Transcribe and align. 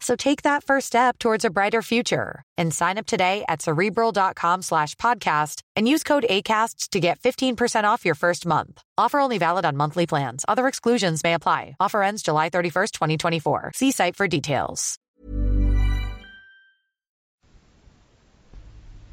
So 0.00 0.16
take 0.16 0.42
that 0.42 0.64
first 0.64 0.88
step 0.88 1.18
towards 1.18 1.44
a 1.44 1.50
brighter 1.50 1.80
future 1.80 2.42
and 2.58 2.74
sign 2.74 2.98
up 2.98 3.06
today 3.06 3.44
at 3.48 3.62
cerebral.com 3.62 4.62
slash 4.62 4.96
podcast 4.96 5.62
and 5.76 5.88
use 5.88 6.02
code 6.02 6.26
ACAST 6.28 6.88
to 6.90 6.98
get 7.00 7.20
15% 7.20 7.84
off 7.84 8.04
your 8.04 8.16
first 8.16 8.44
month. 8.44 8.82
Offer 8.98 9.20
only 9.20 9.38
valid 9.38 9.64
on 9.64 9.76
monthly 9.76 10.06
plans. 10.06 10.44
Other 10.48 10.66
exclusions 10.66 11.22
may 11.22 11.34
apply. 11.34 11.76
Offer 11.78 12.02
ends 12.02 12.22
July 12.22 12.50
31st, 12.50 12.92
2024. 12.92 13.72
See 13.74 13.92
site 13.92 14.16
for 14.16 14.26
details. 14.28 14.98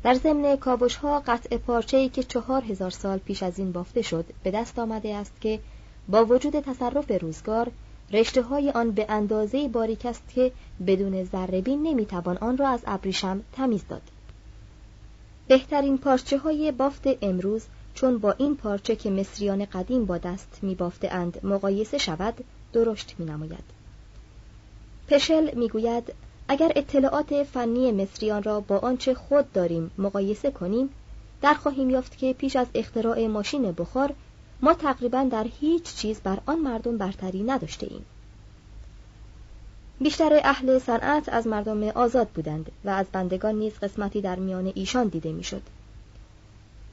در 0.04 0.14
ضمن 0.14 0.58
کاوش 0.58 0.96
ها 0.96 1.20
قطع 1.20 1.58
پارچه 1.58 1.98
ای 1.98 2.10
که 2.10 2.24
چهار 2.24 2.64
هزار 2.64 2.90
سال 2.90 3.18
پیش 3.18 3.44
از 3.44 3.60
این 3.60 3.72
بافته 3.72 4.02
شد 4.02 4.26
به 4.44 4.52
دست 4.52 4.80
آمده 4.80 5.16
است 5.16 5.42
که 5.42 5.60
با 6.10 6.26
وجود 6.26 6.60
تصرف 6.60 7.12
روزگار 7.22 7.72
رشته 8.13 8.43
های 8.43 8.71
آن 8.71 8.91
به 8.91 9.07
اندازه 9.09 9.69
باریک 9.69 10.07
است 10.07 10.23
که 10.35 10.53
بدون 10.87 11.25
ذربین 11.25 11.83
نمی‌توان 11.83 12.39
آن 12.39 12.57
را 12.57 12.69
از 12.69 12.81
ابریشم 12.87 13.43
تمیز 13.53 13.85
داد 13.89 14.03
بهترین 15.49 15.99
پارچه 15.99 16.39
های 16.39 16.73
بافت 16.73 17.05
امروز 17.23 17.67
چون 17.95 18.19
با 18.19 18.33
این 18.33 18.57
پارچه 18.57 18.97
که 18.97 19.11
مصریان 19.11 19.65
قدیم 19.65 20.05
با 20.05 20.19
دست 20.19 20.59
می 20.63 20.77
اند 21.11 21.47
مقایسه 21.47 21.99
شود 21.99 22.45
درشت 22.73 23.15
می 23.19 23.25
نماید. 23.25 23.65
پشل 25.09 25.55
می 25.55 25.69
گوید 25.69 26.15
اگر 26.49 26.73
اطلاعات 26.77 27.43
فنی 27.43 27.93
مصریان 27.93 28.43
را 28.43 28.61
با 28.61 28.79
آنچه 28.79 29.15
خود 29.15 29.53
داریم 29.53 29.91
مقایسه 29.99 30.51
کنیم 30.51 30.89
در 31.43 31.55
خواهیم 31.55 31.91
یافت 31.91 32.19
که 32.19 32.33
پیش 32.33 32.57
از 32.57 32.67
اختراع 32.75 33.27
ماشین 33.27 33.73
بخار 33.73 34.15
ما 34.65 34.75
تقریبا 34.75 35.29
در 35.31 35.47
هیچ 35.61 35.95
چیز 35.95 36.21
بر 36.21 36.39
آن 36.47 36.59
مردم 36.59 36.99
برتری 36.99 37.43
نداشته 37.43 37.87
ایم. 37.91 38.05
بیشتر 40.01 40.41
اهل 40.45 40.79
صنعت 40.79 41.29
از 41.29 41.47
مردم 41.47 41.83
آزاد 41.89 42.29
بودند 42.29 42.73
و 42.85 42.91
از 42.91 43.07
بندگان 43.13 43.55
نیز 43.55 43.79
قسمتی 43.79 44.21
در 44.21 44.39
میان 44.39 44.73
ایشان 44.75 45.09
دیده 45.09 45.33
می‌شد. 45.33 45.63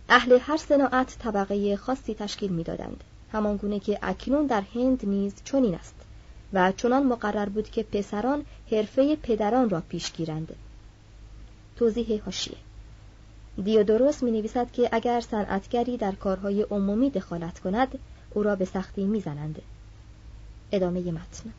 اهل 0.10 0.40
هر 0.42 0.58
صناعت 0.58 1.18
طبقه 1.20 1.76
خاصی 1.76 2.14
تشکیل 2.14 2.52
می‌دادند 2.52 3.04
همانگونه 3.32 3.80
که 3.80 4.00
اکنون 4.02 4.46
در 4.46 4.64
هند 4.76 5.06
نیز 5.06 5.34
چنین 5.44 5.76
است 5.76 5.96
و 6.54 6.72
چنان 6.72 7.04
مقرر 7.04 7.50
بود 7.50 7.70
که 7.70 7.84
پسران 7.84 8.46
حرفه 8.72 9.16
پدران 9.16 9.70
را 9.70 9.82
پیش 9.90 10.12
گیرند 10.14 10.56
توضیح 11.76 12.22
حاشیه 12.26 12.58
دیودوروس 13.62 14.24
می 14.24 14.32
نویسد 14.32 14.72
که 14.72 14.90
اگر 14.92 15.22
صنعتگری 15.22 15.98
در 15.98 16.12
کارهای 16.12 16.62
عمومی 16.62 17.10
دخالت 17.10 17.60
کند 17.60 18.00
او 18.34 18.44
را 18.44 18.56
به 18.56 18.66
سختی 18.66 19.04
می‌زنند. 19.04 19.62
ادامه 20.72 21.00
متن. 21.00 21.54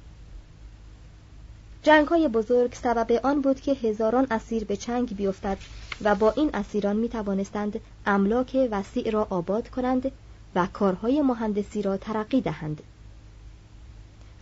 جنگ 1.82 2.08
های 2.08 2.28
بزرگ 2.28 2.74
سبب 2.74 3.20
آن 3.22 3.40
بود 3.40 3.60
که 3.60 3.72
هزاران 3.72 4.26
اسیر 4.30 4.64
به 4.64 4.76
چنگ 4.76 5.16
بیفتد 5.16 5.58
و 6.02 6.14
با 6.14 6.30
این 6.30 6.50
اسیران 6.54 6.96
می 6.96 7.08
توانستند 7.08 7.80
املاک 8.06 8.68
وسیع 8.70 9.10
را 9.10 9.26
آباد 9.30 9.68
کنند 9.68 10.12
و 10.54 10.66
کارهای 10.72 11.22
مهندسی 11.22 11.82
را 11.82 11.96
ترقی 11.96 12.40
دهند. 12.40 12.82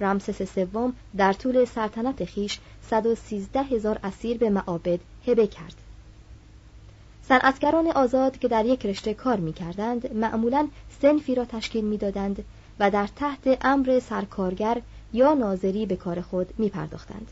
رمسس 0.01 0.55
سوم 0.55 0.93
در 1.17 1.33
طول 1.33 1.65
سلطنت 1.65 2.25
خیش 2.25 2.59
113 2.91 3.63
هزار 3.63 3.99
اسیر 4.05 4.39
به 4.39 4.51
معابد 4.51 5.01
هبه 5.27 5.47
کرد. 5.47 5.75
صنعتگران 7.29 7.87
آزاد 7.87 8.39
که 8.39 8.49
در 8.49 8.67
یک 8.67 8.87
رشته 8.87 9.15
کار 9.15 9.37
می 9.37 9.53
کردند 9.53 10.15
معمولا 10.15 10.69
سنفی 11.03 11.35
را 11.35 11.45
تشکیل 11.45 11.85
می 11.85 11.97
دادند 11.97 12.45
و 12.81 12.91
در 12.91 13.07
تحت 13.17 13.59
امر 13.61 14.01
سرکارگر 14.01 14.83
یا 15.13 15.35
ناظری 15.35 15.87
به 15.87 15.97
کار 15.97 16.21
خود 16.21 16.55
می 16.59 16.69
پرداختند. 16.69 17.29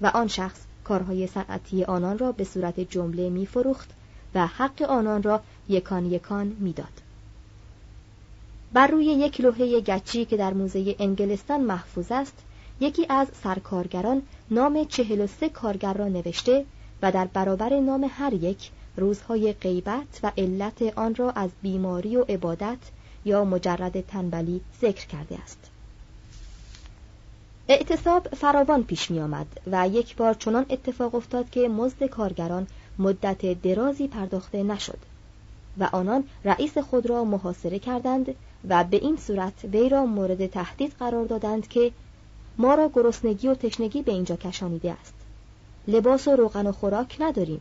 و 0.00 0.06
آن 0.06 0.28
شخص 0.28 0.60
کارهای 0.84 1.26
صنعتی 1.26 1.84
آنان 1.84 2.18
را 2.18 2.32
به 2.32 2.44
صورت 2.44 2.80
جمله 2.80 3.30
می 3.30 3.46
فروخت 3.46 3.90
و 4.34 4.46
حق 4.46 4.82
آنان 4.82 5.22
را 5.22 5.40
یکان 5.68 6.06
یکان 6.06 6.56
می 6.60 6.72
داد. 6.72 7.02
بر 8.72 8.86
روی 8.86 9.04
یک 9.04 9.40
لوحه 9.40 9.80
گچی 9.80 10.24
که 10.24 10.36
در 10.36 10.54
موزه 10.54 10.96
انگلستان 10.98 11.60
محفوظ 11.60 12.12
است 12.12 12.42
یکی 12.80 13.06
از 13.08 13.28
سرکارگران 13.42 14.22
نام 14.50 14.84
چهل 14.84 15.20
و 15.20 15.26
سه 15.26 15.48
کارگر 15.48 15.92
را 15.92 16.08
نوشته 16.08 16.64
و 17.02 17.12
در 17.12 17.24
برابر 17.24 17.80
نام 17.80 18.10
هر 18.10 18.32
یک 18.34 18.70
روزهای 18.96 19.52
غیبت 19.52 20.20
و 20.22 20.32
علت 20.38 20.82
آن 20.96 21.14
را 21.14 21.30
از 21.30 21.50
بیماری 21.62 22.16
و 22.16 22.22
عبادت 22.22 22.78
یا 23.24 23.44
مجرد 23.44 24.00
تنبلی 24.00 24.60
ذکر 24.80 25.06
کرده 25.06 25.38
است. 25.38 25.70
اعتصاب 27.68 28.28
فراوان 28.28 28.84
پیش 28.84 29.10
می 29.10 29.20
آمد 29.20 29.46
و 29.66 29.88
یک 29.88 30.16
بار 30.16 30.34
چنان 30.34 30.66
اتفاق 30.70 31.14
افتاد 31.14 31.50
که 31.50 31.68
مزد 31.68 32.04
کارگران 32.04 32.66
مدت 32.98 33.62
درازی 33.62 34.08
پرداخته 34.08 34.62
نشد 34.62 34.98
و 35.78 35.88
آنان 35.92 36.24
رئیس 36.44 36.78
خود 36.78 37.06
را 37.06 37.24
محاصره 37.24 37.78
کردند 37.78 38.34
و 38.68 38.84
به 38.84 38.96
این 38.96 39.16
صورت 39.16 39.64
وی 39.64 39.88
را 39.88 40.06
مورد 40.06 40.46
تهدید 40.46 40.92
قرار 40.98 41.24
دادند 41.26 41.68
که 41.68 41.92
ما 42.58 42.74
را 42.74 42.90
گرسنگی 42.94 43.48
و 43.48 43.54
تشنگی 43.54 44.02
به 44.02 44.12
اینجا 44.12 44.36
کشانیده 44.36 44.92
است. 44.92 45.14
لباس 45.88 46.28
و 46.28 46.36
روغن 46.36 46.66
و 46.66 46.72
خوراک 46.72 47.16
نداریم. 47.20 47.60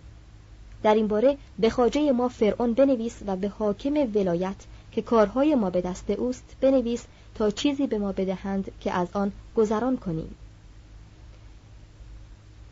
در 0.86 0.96
این 0.96 1.08
باره 1.08 1.38
به 1.60 1.70
خاجه 1.70 2.12
ما 2.12 2.28
فرعون 2.28 2.74
بنویس 2.74 3.20
و 3.28 3.36
به 3.36 3.48
حاکم 3.48 3.94
ولایت 3.94 4.56
که 4.92 5.02
کارهای 5.02 5.56
ما 5.56 5.70
به 5.70 5.82
دست 5.82 6.10
اوست 6.10 6.56
بنویس 6.62 7.06
تا 7.36 7.52
چیزی 7.52 7.88
به 7.88 7.98
ما 7.98 8.12
بدهند 8.12 8.72
که 8.80 8.92
از 8.92 9.08
آن 9.14 9.32
گذران 9.56 9.98
کنیم. 9.98 10.36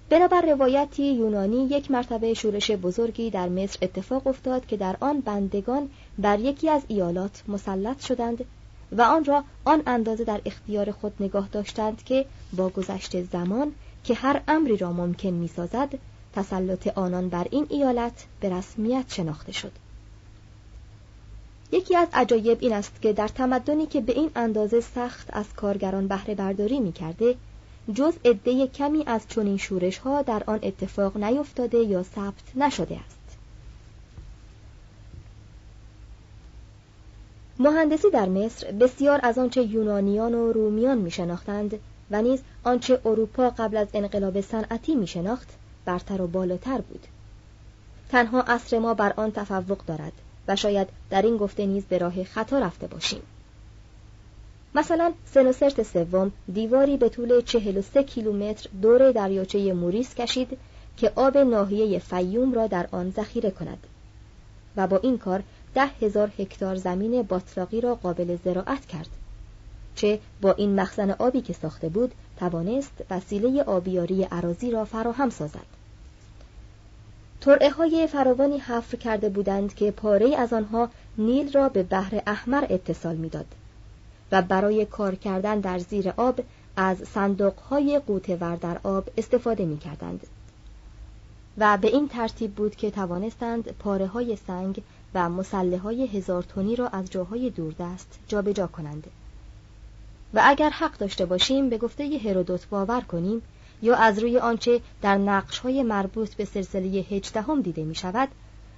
بنابر 0.10 0.42
روایتی 0.42 1.14
یونانی 1.14 1.66
یک 1.66 1.92
مرتبه 1.92 2.34
شورش 2.34 2.72
بزرگی 2.72 3.30
در 3.30 3.50
مصر 3.50 3.78
اتفاق 3.82 4.28
افتاد 4.28 4.66
که 4.66 4.78
در 4.78 4.96
آن 5.00 5.20
بندگان 5.20 5.90
بر 6.18 6.40
یکی 6.40 6.70
از 6.70 6.82
ایالات 6.88 7.44
مسلط 7.48 8.06
شدند 8.06 8.46
و 8.92 9.02
آن 9.02 9.26
را 9.26 9.44
آن 9.66 9.84
اندازه 9.88 10.24
در 10.24 10.42
اختیار 10.46 10.92
خود 10.92 11.14
نگاه 11.20 11.48
داشتند 11.52 12.04
که 12.04 12.26
با 12.58 12.70
گذشت 12.70 13.24
زمان 13.24 13.72
که 14.04 14.14
هر 14.14 14.42
امری 14.48 14.78
را 14.78 14.94
ممکن 14.94 15.30
می‌سازد 15.30 15.90
تسلط 16.36 16.88
آنان 16.88 17.30
بر 17.30 17.48
این 17.52 17.68
ایالت 17.70 18.26
به 18.40 18.50
رسمیت 18.50 19.06
شناخته 19.08 19.52
شد. 19.52 19.72
یکی 21.72 21.96
از 21.96 22.08
عجایب 22.14 22.58
این 22.62 22.74
است 22.74 23.02
که 23.02 23.14
در 23.14 23.28
تمدنی 23.28 23.86
که 23.86 24.02
به 24.02 24.14
این 24.14 24.32
اندازه 24.36 24.82
سخت 24.82 25.28
از 25.34 25.54
کارگران 25.54 26.08
بهره 26.08 26.36
برداری 26.36 26.80
می 26.80 26.92
کرده 26.92 27.36
جز 27.94 28.14
عده 28.26 28.68
کمی 28.68 29.04
از 29.08 29.22
چنین 29.30 29.58
شورش 29.58 29.98
ها 29.98 30.22
در 30.22 30.44
آن 30.48 30.60
اتفاق 30.64 31.18
نیفتاده 31.18 31.78
یا 31.78 32.04
ثبت 32.04 32.56
نشده 32.56 33.00
است. 33.00 33.38
مهندسی 37.60 38.10
در 38.10 38.30
مصر 38.30 38.72
بسیار 38.72 39.20
از 39.24 39.38
آنچه 39.38 39.64
یونانیان 39.64 40.34
و 40.34 40.52
رومیان 40.52 40.98
می 40.98 41.12
شناختند 41.12 41.80
و 42.12 42.22
نیز 42.22 42.42
آنچه 42.64 43.02
اروپا 43.06 43.50
قبل 43.50 43.78
از 43.78 43.88
انقلاب 43.94 44.42
صنعتی 44.42 44.96
می 44.96 45.08
شناخت 45.08 45.50
برتر 45.86 46.22
و 46.22 46.28
بالاتر 46.28 46.82
بود. 46.82 47.08
تنها 48.10 48.42
عصر 48.42 48.80
ما 48.80 48.94
بر 48.94 49.14
آن 49.18 49.32
تفوق 49.32 49.86
دارد 49.86 50.14
و 50.48 50.56
شاید 50.56 50.88
در 51.10 51.22
این 51.22 51.38
گفته 51.38 51.66
نیز 51.66 51.86
به 51.86 51.98
راه 51.98 52.24
خطا 52.24 52.60
رفته 52.60 52.88
باشیم. 52.88 53.22
مثلا 54.76 55.14
سنوسرت 55.26 55.84
سوم 55.84 56.32
دیواری 56.54 56.98
به 56.98 57.10
طول 57.10 57.42
43 57.42 58.04
کیلومتر 58.04 58.70
دور 58.82 59.12
دریاچه 59.12 59.74
موریس 59.74 60.16
کشید 60.16 60.58
که 60.98 61.12
آب 61.16 61.38
ناحیه 61.38 62.00
فیوم 62.00 62.54
را 62.54 62.68
در 62.68 62.88
آن 62.92 63.12
ذخیره 63.12 63.52
کند 63.52 63.88
و 64.78 64.88
با 64.88 64.98
این 64.98 65.18
کار 65.18 65.44
ده 65.76 65.86
هزار 65.86 66.32
هکتار 66.40 66.76
زمین 66.76 67.22
باطلاقی 67.22 67.82
را 67.82 67.96
قابل 67.96 68.38
زراعت 68.46 68.86
کرد. 68.86 69.10
چه 69.96 70.20
با 70.42 70.52
این 70.52 70.80
مخزن 70.80 71.12
آبی 71.12 71.42
که 71.42 71.54
ساخته 71.54 71.90
بود 71.90 72.12
توانست 72.38 72.92
وسیله 73.10 73.64
آبیاری 73.64 74.24
عراضی 74.24 74.72
را 74.72 74.86
فراهم 74.86 75.30
سازد 75.30 75.66
ترعه 77.42 77.70
های 77.70 78.08
فراوانی 78.08 78.58
حفر 78.58 78.98
کرده 78.98 79.30
بودند 79.30 79.76
که 79.76 79.92
پاره 79.92 80.36
از 80.36 80.54
آنها 80.54 80.90
نیل 81.18 81.52
را 81.52 81.70
به 81.70 81.84
بحر 81.84 82.22
احمر 82.28 82.68
اتصال 82.70 83.16
می‌داد 83.16 83.46
و 84.32 84.42
برای 84.42 84.86
کار 84.86 85.16
کردن 85.16 85.60
در 85.60 85.80
زیر 85.80 86.14
آب 86.18 86.40
از 86.78 86.98
صندوق 86.98 87.60
های 87.60 88.02
قوته 88.08 88.36
در 88.36 88.78
آب 88.84 89.10
استفاده 89.18 89.66
می 89.66 89.78
کردند. 89.78 90.28
و 91.58 91.78
به 91.78 91.88
این 91.88 92.08
ترتیب 92.08 92.56
بود 92.56 92.76
که 92.76 92.92
توانستند 92.92 93.72
پاره 93.80 94.08
های 94.08 94.38
سنگ 94.48 94.84
و 95.14 95.30
مسله 95.30 95.78
های 95.78 96.08
هزار 96.08 96.44
تونی 96.44 96.76
را 96.76 96.88
از 96.88 97.12
جاهای 97.12 97.50
دوردست 97.50 98.20
جابجا 98.28 98.68
کنند. 98.68 99.08
و 100.34 100.42
اگر 100.44 100.70
حق 100.70 100.98
داشته 100.98 101.26
باشیم 101.26 101.70
به 101.70 101.78
گفته 101.78 102.20
هرودوت 102.26 102.70
باور 102.70 103.02
کنیم 103.02 103.42
یا 103.82 103.96
از 103.96 104.20
روی 104.20 104.38
آنچه 104.38 104.82
در 105.02 105.18
نقش 105.18 105.60
های 105.60 105.84
مربوط 105.84 106.34
به 106.36 106.46
سلسله 106.46 106.88
هجدهم 106.88 107.62
دیده 107.62 107.84
می 107.84 107.96
شود 107.96 108.30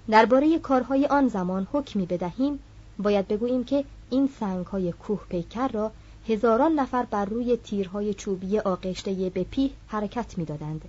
درباره 0.10 0.60
کارهای 0.60 1.06
آن 1.06 1.28
زمان 1.28 1.68
حکمی 1.74 2.06
بدهیم 2.06 2.60
باید 3.00 3.28
بگوییم 3.28 3.64
که 3.64 3.86
این 4.10 4.30
سنگ 4.40 4.66
های 4.66 4.92
کوه 4.92 5.22
پیکر 5.30 5.68
را 5.68 5.92
هزاران 6.30 6.72
نفر 6.72 7.04
بر 7.04 7.26
روی 7.26 7.58
تیرهای 7.58 8.14
چوبی 8.14 8.60
آغشته 8.60 9.30
به 9.30 9.44
پیه 9.44 9.70
حرکت 9.88 10.38
می‌دادند 10.38 10.82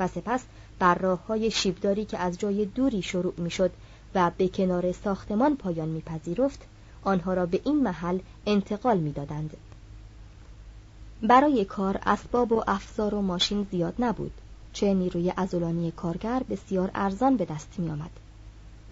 و 0.00 0.08
سپس 0.08 0.44
بر 0.78 0.94
راه 0.94 1.26
های 1.26 1.50
شیبداری 1.50 2.04
که 2.04 2.18
از 2.18 2.38
جای 2.38 2.64
دوری 2.64 3.02
شروع 3.02 3.34
می‌شد 3.36 3.70
و 4.14 4.30
به 4.38 4.48
کنار 4.48 4.92
ساختمان 4.92 5.56
پایان 5.56 5.88
میپذیرفت 5.88 6.62
آنها 7.02 7.34
را 7.34 7.46
به 7.46 7.60
این 7.64 7.82
محل 7.82 8.18
انتقال 8.46 8.98
می‌دادند. 8.98 9.56
برای 11.24 11.64
کار 11.64 12.00
اسباب 12.06 12.52
و 12.52 12.62
افزار 12.66 13.14
و 13.14 13.22
ماشین 13.22 13.66
زیاد 13.70 13.94
نبود. 13.98 14.32
چه 14.72 14.94
نیروی 14.94 15.32
ازولانی 15.36 15.90
کارگر 15.90 16.42
بسیار 16.50 16.90
ارزان 16.94 17.36
به 17.36 17.44
دست 17.44 17.74
می 17.78 17.90
آمد 17.90 18.10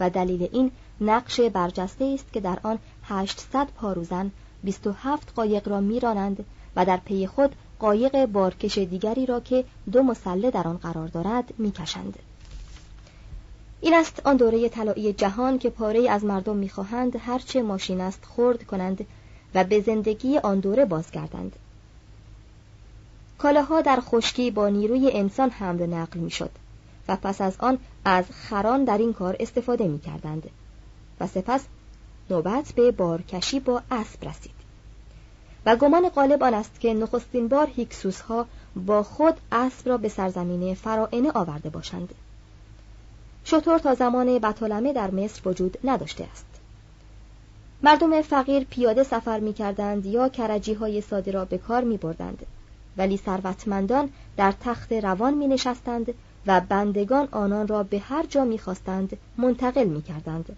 و 0.00 0.10
دلیل 0.10 0.48
این 0.52 0.70
نقش 1.00 1.40
برجسته 1.40 2.04
است 2.04 2.32
که 2.32 2.40
در 2.40 2.58
آن 2.62 2.78
800 3.04 3.66
پاروزن 3.66 4.30
27 4.64 5.34
قایق 5.34 5.68
را 5.68 5.80
میرانند 5.80 6.44
و 6.76 6.84
در 6.84 6.96
پی 6.96 7.26
خود 7.26 7.56
قایق 7.78 8.26
بارکش 8.26 8.78
دیگری 8.78 9.26
را 9.26 9.40
که 9.40 9.64
دو 9.92 10.02
مسله 10.02 10.50
در 10.50 10.68
آن 10.68 10.76
قرار 10.76 11.08
دارد 11.08 11.54
می‌کشند. 11.58 12.18
این 13.80 13.94
است 13.94 14.22
آن 14.24 14.36
دوره 14.36 14.68
طلایی 14.68 15.12
جهان 15.12 15.58
که 15.58 15.70
پاره 15.70 16.10
از 16.10 16.24
مردم 16.24 16.56
می‌خواهند 16.56 17.16
هرچه 17.16 17.62
ماشین 17.62 18.00
است 18.00 18.24
خرد 18.36 18.62
کنند 18.62 19.06
و 19.54 19.64
به 19.64 19.80
زندگی 19.80 20.38
آن 20.38 20.60
دوره 20.60 20.84
بازگردند. 20.84 21.56
کالاها 23.42 23.80
در 23.80 24.00
خشکی 24.00 24.50
با 24.50 24.68
نیروی 24.68 25.10
انسان 25.12 25.50
حمل 25.50 25.80
و 25.80 25.86
نقل 25.86 26.20
می‌شد 26.20 26.50
و 27.08 27.16
پس 27.16 27.40
از 27.40 27.56
آن 27.58 27.78
از 28.04 28.24
خران 28.30 28.84
در 28.84 28.98
این 28.98 29.12
کار 29.12 29.36
استفاده 29.40 29.88
می 29.88 29.98
کردند 29.98 30.50
و 31.20 31.26
سپس 31.26 31.64
نوبت 32.30 32.72
به 32.72 32.90
بارکشی 32.90 33.60
با 33.60 33.82
اسب 33.90 34.28
رسید. 34.28 34.54
و 35.66 35.76
گمان 35.76 36.08
غالب 36.08 36.42
آن 36.42 36.54
است 36.54 36.80
که 36.80 36.94
نخستین 36.94 37.48
بار 37.48 37.68
هیکسوس 37.76 38.20
ها 38.20 38.46
با 38.76 39.02
خود 39.02 39.34
اسب 39.52 39.88
را 39.88 39.96
به 39.96 40.08
سرزمین 40.08 40.74
فرائنه 40.74 41.30
آورده 41.34 41.70
باشند. 41.70 42.14
شطور 43.44 43.78
تا 43.78 43.94
زمان 43.94 44.38
بطالمه 44.38 44.92
در 44.92 45.10
مصر 45.10 45.48
وجود 45.48 45.78
نداشته 45.84 46.24
است. 46.32 46.46
مردم 47.82 48.22
فقیر 48.22 48.64
پیاده 48.64 49.02
سفر 49.02 49.40
می 49.40 49.52
کردند 49.52 50.06
یا 50.06 50.28
کرجی 50.28 50.74
های 50.74 51.00
ساده 51.00 51.30
را 51.30 51.44
به 51.44 51.58
کار 51.58 51.84
می 51.84 51.96
بردند 51.96 52.46
ولی 52.96 53.16
ثروتمندان 53.16 54.08
در 54.36 54.52
تخت 54.60 54.92
روان 54.92 55.34
می 55.34 55.46
نشستند 55.46 56.14
و 56.46 56.60
بندگان 56.60 57.28
آنان 57.30 57.68
را 57.68 57.82
به 57.82 57.98
هر 57.98 58.26
جا 58.26 58.44
می 58.44 58.58
خواستند 58.58 59.16
منتقل 59.36 59.84
می 59.84 60.02
کردند 60.02 60.56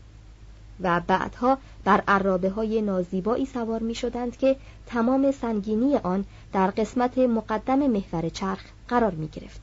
و 0.81 1.01
بعدها 1.07 1.59
بر 1.85 2.03
عرابه 2.09 2.51
های 2.51 2.83
نازیبایی 2.83 3.47
سوار 3.47 3.81
می 3.81 3.95
شدند 3.95 4.37
که 4.37 4.57
تمام 4.87 5.33
سنگینی 5.33 5.97
آن 5.97 6.25
در 6.53 6.71
قسمت 6.71 7.19
مقدم 7.19 7.79
محور 7.79 8.29
چرخ 8.29 8.65
قرار 8.89 9.15
می 9.15 9.29
گرفت. 9.29 9.61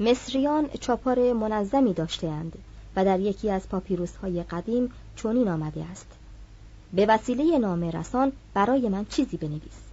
مصریان 0.00 0.68
چاپار 0.80 1.32
منظمی 1.32 1.92
داشتهاند 1.92 2.58
و 2.96 3.04
در 3.04 3.20
یکی 3.20 3.50
از 3.50 3.68
پاپیروس 3.68 4.16
های 4.16 4.42
قدیم 4.42 4.92
چنین 5.16 5.48
آمده 5.48 5.84
است. 5.84 6.06
به 6.92 7.06
وسیله 7.06 7.58
نامه 7.58 7.90
رسان 7.90 8.32
برای 8.54 8.88
من 8.88 9.04
چیزی 9.04 9.36
بنویس. 9.36 9.85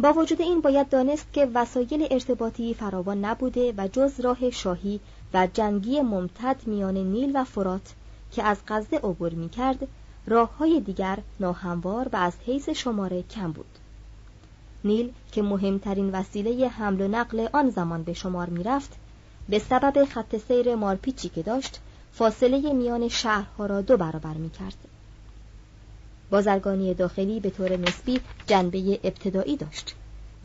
با 0.00 0.12
وجود 0.12 0.40
این 0.40 0.60
باید 0.60 0.88
دانست 0.88 1.32
که 1.32 1.48
وسایل 1.54 2.08
ارتباطی 2.10 2.74
فراوان 2.74 3.24
نبوده 3.24 3.74
و 3.76 3.88
جز 3.88 4.20
راه 4.20 4.50
شاهی 4.50 5.00
و 5.34 5.48
جنگی 5.54 6.00
ممتد 6.00 6.56
میان 6.66 6.96
نیل 6.96 7.30
و 7.34 7.44
فرات 7.44 7.94
که 8.32 8.42
از 8.42 8.58
غزه 8.68 8.96
عبور 8.96 9.34
می 9.34 9.48
کرد 9.48 9.88
راه 10.26 10.56
های 10.56 10.80
دیگر 10.80 11.18
ناهموار 11.40 12.08
و 12.12 12.16
از 12.16 12.32
حیث 12.46 12.68
شماره 12.68 13.22
کم 13.22 13.52
بود. 13.52 13.78
نیل 14.84 15.12
که 15.32 15.42
مهمترین 15.42 16.10
وسیله 16.10 16.68
حمل 16.68 17.00
و 17.00 17.08
نقل 17.08 17.48
آن 17.52 17.70
زمان 17.70 18.02
به 18.02 18.12
شمار 18.12 18.48
می 18.48 18.62
رفت 18.62 18.96
به 19.48 19.58
سبب 19.58 20.04
خط 20.04 20.36
سیر 20.36 20.74
مارپیچی 20.74 21.28
که 21.28 21.42
داشت 21.42 21.80
فاصله 22.12 22.72
میان 22.72 23.08
شهرها 23.08 23.66
را 23.66 23.80
دو 23.80 23.96
برابر 23.96 24.34
می 24.34 24.50
کرد 24.50 24.76
بازرگانی 26.30 26.94
داخلی 26.94 27.40
به 27.40 27.50
طور 27.50 27.76
نسبی 27.76 28.20
جنبه 28.46 29.00
ابتدایی 29.04 29.56
داشت 29.56 29.94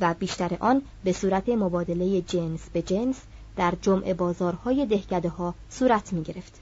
و 0.01 0.13
بیشتر 0.19 0.57
آن 0.59 0.81
به 1.03 1.11
صورت 1.11 1.49
مبادله 1.49 2.21
جنس 2.21 2.69
به 2.73 2.81
جنس 2.81 3.21
در 3.55 3.73
جمع 3.81 4.13
بازارهای 4.13 4.85
دهکده 4.85 5.29
ها 5.29 5.53
صورت 5.69 6.13
می 6.13 6.23
گرفت. 6.23 6.59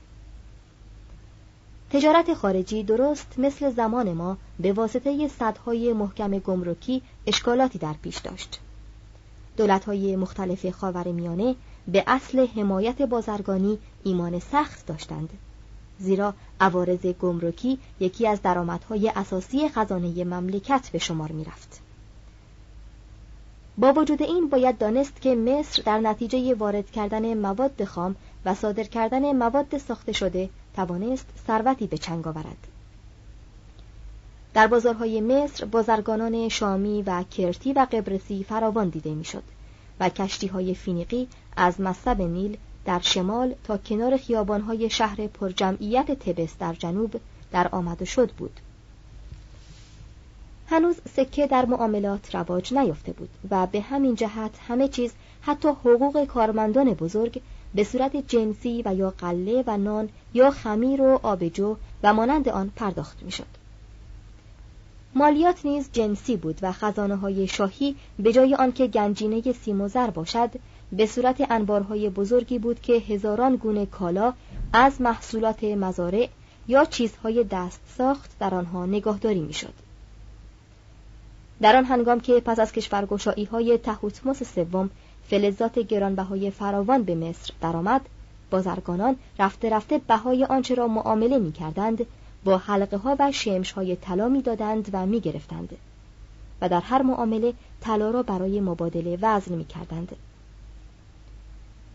تجارت 1.89 2.33
خارجی 2.33 2.83
درست 2.83 3.35
مثل 3.37 3.71
زمان 3.71 4.13
ما 4.13 4.37
به 4.59 4.73
واسطه 4.73 5.27
صدهای 5.27 5.93
محکم 5.93 6.39
گمرکی 6.39 7.01
اشکالاتی 7.27 7.79
در 7.79 7.93
پیش 7.93 8.17
داشت. 8.17 8.59
دولتهای 9.57 10.15
مختلف 10.15 10.69
خاور 10.69 11.07
میانه 11.07 11.55
به 11.87 12.03
اصل 12.07 12.47
حمایت 12.47 13.01
بازرگانی 13.01 13.79
ایمان 14.03 14.39
سخت 14.39 14.85
داشتند. 14.85 15.29
زیرا 16.01 16.33
عوارض 16.59 17.05
گمرکی 17.05 17.79
یکی 17.99 18.27
از 18.27 18.41
درآمدهای 18.41 19.11
اساسی 19.15 19.69
خزانه 19.69 20.23
مملکت 20.23 20.89
به 20.91 20.99
شمار 20.99 21.31
می 21.31 21.45
رفت. 21.45 21.81
با 23.77 23.93
وجود 23.93 24.23
این 24.23 24.49
باید 24.49 24.77
دانست 24.77 25.21
که 25.21 25.35
مصر 25.35 25.83
در 25.85 25.99
نتیجه 25.99 26.53
وارد 26.53 26.91
کردن 26.91 27.33
مواد 27.33 27.83
خام 27.83 28.15
و 28.45 28.55
صادر 28.55 28.83
کردن 28.83 29.31
مواد 29.35 29.77
ساخته 29.77 30.11
شده 30.11 30.49
توانست 30.75 31.25
ثروتی 31.47 31.87
به 31.87 31.97
چنگ 31.97 32.27
آورد. 32.27 32.67
در 34.53 34.67
بازارهای 34.67 35.21
مصر 35.21 35.65
بازرگانان 35.65 36.49
شامی 36.49 37.01
و 37.01 37.23
کرتی 37.23 37.73
و 37.73 37.87
قبرسی 37.91 38.43
فراوان 38.43 38.89
دیده 38.89 39.13
می‌شد 39.13 39.43
و 39.99 40.09
کشتی 40.09 40.47
های 40.47 40.75
فینیقی 40.75 41.27
از 41.55 41.81
مصب 41.81 42.21
نیل 42.21 42.57
در 42.85 42.99
شمال 42.99 43.55
تا 43.63 43.77
کنار 43.77 44.17
خیابانهای 44.17 44.89
شهر 44.89 45.27
پرجمعیت 45.27 46.11
تبس 46.11 46.57
در 46.59 46.73
جنوب 46.73 47.15
در 47.51 47.67
آمد 47.71 48.01
و 48.01 48.05
شد 48.05 48.31
بود 48.31 48.59
هنوز 50.67 50.95
سکه 51.15 51.47
در 51.47 51.65
معاملات 51.65 52.35
رواج 52.35 52.73
نیافته 52.73 53.11
بود 53.11 53.29
و 53.51 53.67
به 53.67 53.81
همین 53.81 54.15
جهت 54.15 54.51
همه 54.67 54.87
چیز 54.87 55.13
حتی 55.41 55.67
حقوق 55.67 56.25
کارمندان 56.25 56.93
بزرگ 56.93 57.41
به 57.75 57.83
صورت 57.83 58.15
جنسی 58.27 58.81
و 58.85 58.95
یا 58.95 59.13
قله 59.17 59.63
و 59.67 59.77
نان 59.77 60.09
یا 60.33 60.51
خمیر 60.51 61.01
و 61.01 61.19
آبجو 61.23 61.75
و 62.03 62.13
مانند 62.13 62.49
آن 62.49 62.71
پرداخت 62.75 63.23
می‌شد. 63.23 63.61
مالیات 65.15 65.65
نیز 65.65 65.89
جنسی 65.93 66.37
بود 66.37 66.59
و 66.61 66.71
خزانه 66.71 67.15
های 67.15 67.47
شاهی 67.47 67.95
به 68.19 68.33
جای 68.33 68.55
آنکه 68.55 68.87
گنجینه 68.87 69.41
سیم 69.51 69.81
و 69.81 69.87
زر 69.87 70.09
باشد 70.09 70.49
به 70.91 71.05
صورت 71.05 71.51
انبارهای 71.51 72.09
بزرگی 72.09 72.59
بود 72.59 72.81
که 72.81 72.93
هزاران 72.93 73.55
گونه 73.55 73.85
کالا 73.85 74.33
از 74.73 75.01
محصولات 75.01 75.63
مزارع 75.63 76.29
یا 76.67 76.85
چیزهای 76.85 77.43
دست 77.43 77.81
ساخت 77.97 78.39
در 78.39 78.55
آنها 78.55 78.85
نگاهداری 78.85 79.39
می‌شد. 79.39 79.73
در 81.61 81.75
آن 81.75 81.85
هنگام 81.85 82.19
که 82.19 82.39
پس 82.39 82.59
از 82.59 82.71
کشورگشایی 82.71 83.45
های 83.45 83.77
تهوتموس 83.77 84.43
سوم 84.43 84.89
فلزات 85.29 85.79
گرانبهای 85.79 86.51
فراوان 86.51 87.03
به 87.03 87.15
مصر 87.15 87.53
درآمد 87.61 88.01
بازرگانان 88.49 89.15
رفته 89.39 89.69
رفته 89.69 89.97
بهای 89.97 90.45
آنچه 90.45 90.75
را 90.75 90.87
معامله 90.87 91.37
می 91.37 91.51
کردند 91.51 92.05
با 92.43 92.57
حلقه 92.57 92.97
ها 92.97 93.15
و 93.19 93.31
شمش 93.31 93.71
های 93.71 93.95
طلا 93.95 94.27
می 94.27 94.41
دادند 94.41 94.89
و 94.93 95.05
می 95.05 95.19
گرفتند 95.19 95.77
و 96.61 96.69
در 96.69 96.79
هر 96.79 97.01
معامله 97.01 97.53
طلا 97.81 98.11
را 98.11 98.23
برای 98.23 98.59
مبادله 98.59 99.17
وزن 99.21 99.55
می 99.55 99.65
کردند. 99.65 100.15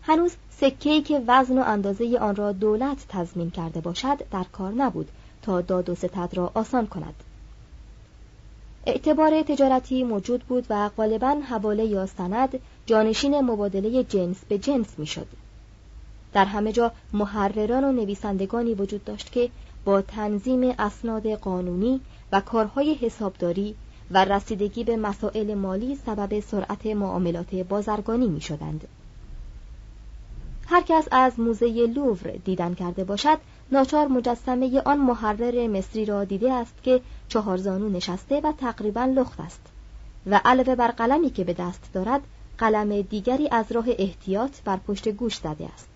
هنوز 0.07 0.31
سکه‌ای 0.49 1.01
که 1.01 1.23
وزن 1.27 1.57
و 1.57 1.61
اندازه 1.61 2.17
آن 2.19 2.35
را 2.35 2.51
دولت 2.51 3.05
تضمین 3.09 3.51
کرده 3.51 3.81
باشد 3.81 4.17
در 4.31 4.45
کار 4.51 4.71
نبود 4.71 5.09
تا 5.41 5.61
داد 5.61 5.89
و 5.89 5.95
ستد 5.95 6.29
را 6.33 6.51
آسان 6.53 6.87
کند. 6.87 7.13
اعتبار 8.85 9.41
تجارتی 9.41 10.03
موجود 10.03 10.43
بود 10.43 10.65
و 10.69 10.89
غالبا 10.89 11.27
حواله 11.49 11.85
یا 11.85 12.05
سند 12.05 12.59
جانشین 12.85 13.41
مبادله 13.41 14.03
جنس 14.03 14.37
به 14.49 14.57
جنس 14.57 14.87
می‌شد. 14.97 15.27
در 16.33 16.45
همه 16.45 16.71
جا 16.71 16.91
محرران 17.13 17.83
و 17.83 17.91
نویسندگانی 17.91 18.73
وجود 18.73 19.05
داشت 19.05 19.31
که 19.31 19.49
با 19.85 20.01
تنظیم 20.01 20.75
اسناد 20.79 21.27
قانونی 21.27 22.01
و 22.31 22.41
کارهای 22.41 22.93
حسابداری 22.93 23.75
و 24.11 24.25
رسیدگی 24.25 24.83
به 24.83 24.97
مسائل 24.97 25.53
مالی 25.53 25.95
سبب 26.05 26.39
سرعت 26.39 26.85
معاملات 26.85 27.55
بازرگانی 27.55 28.27
می 28.27 28.41
شدند. 28.41 28.87
هر 30.69 30.81
کس 30.81 31.07
از 31.11 31.39
موزه 31.39 31.67
لوور 31.67 32.31
دیدن 32.45 32.73
کرده 32.73 33.03
باشد 33.03 33.37
ناچار 33.71 34.07
مجسمه 34.07 34.81
آن 34.81 34.97
محرر 34.99 35.67
مصری 35.67 36.05
را 36.05 36.23
دیده 36.23 36.53
است 36.53 36.83
که 36.83 37.01
چهار 37.27 37.57
زانو 37.57 37.89
نشسته 37.89 38.41
و 38.41 38.51
تقریبا 38.57 39.03
لخت 39.05 39.39
است. 39.39 39.61
و 40.25 40.41
علاوه 40.45 40.75
بر 40.75 40.87
قلمی 40.87 41.29
که 41.29 41.43
به 41.43 41.53
دست 41.53 41.89
دارد 41.93 42.21
قلم 42.57 43.01
دیگری 43.01 43.49
از 43.51 43.71
راه 43.71 43.85
احتیاط 43.97 44.51
بر 44.65 44.77
پشت 44.77 45.09
گوش 45.09 45.37
زده 45.37 45.65
است. 45.73 45.89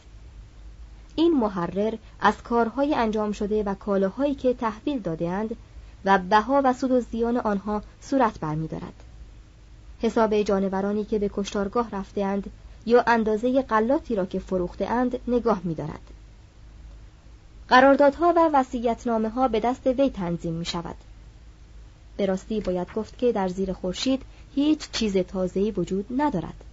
این 1.15 1.33
محرر 1.33 1.95
از 2.19 2.43
کارهای 2.43 2.95
انجام 2.95 3.31
شده 3.31 3.63
و 3.63 3.73
کالاهایی 3.73 4.35
که 4.35 4.53
تحویل 4.53 4.99
دادهاند 4.99 5.55
و 6.05 6.17
بها 6.17 6.61
و 6.65 6.73
سود 6.73 6.91
و 6.91 6.99
زیان 6.99 7.37
آنها 7.37 7.81
صورت 8.01 8.39
برمیدارد. 8.39 8.93
حساب 10.01 10.41
جانورانی 10.41 11.05
که 11.05 11.19
به 11.19 11.29
کشتارگاه 11.33 11.89
رفتهاند 11.91 12.49
یا 12.85 13.03
اندازه 13.07 13.61
قلاتی 13.61 14.15
را 14.15 14.25
که 14.25 14.39
فروخته 14.39 14.85
اند 14.85 15.19
نگاه 15.27 15.61
می‌دارد. 15.63 15.99
قراردادها 17.67 18.33
و 18.35 18.49
وصیت‌نامه 18.53 19.29
ها 19.29 19.47
به 19.47 19.59
دست 19.59 19.87
وی 19.87 20.09
تنظیم 20.09 20.53
می 20.53 20.65
شود. 20.65 20.95
به 22.17 22.25
راستی 22.25 22.59
باید 22.59 22.93
گفت 22.93 23.17
که 23.17 23.31
در 23.31 23.47
زیر 23.47 23.73
خورشید 23.73 24.21
هیچ 24.55 24.91
چیز 24.91 25.17
تازه‌ای 25.17 25.71
وجود 25.71 26.05
ندارد. 26.17 26.63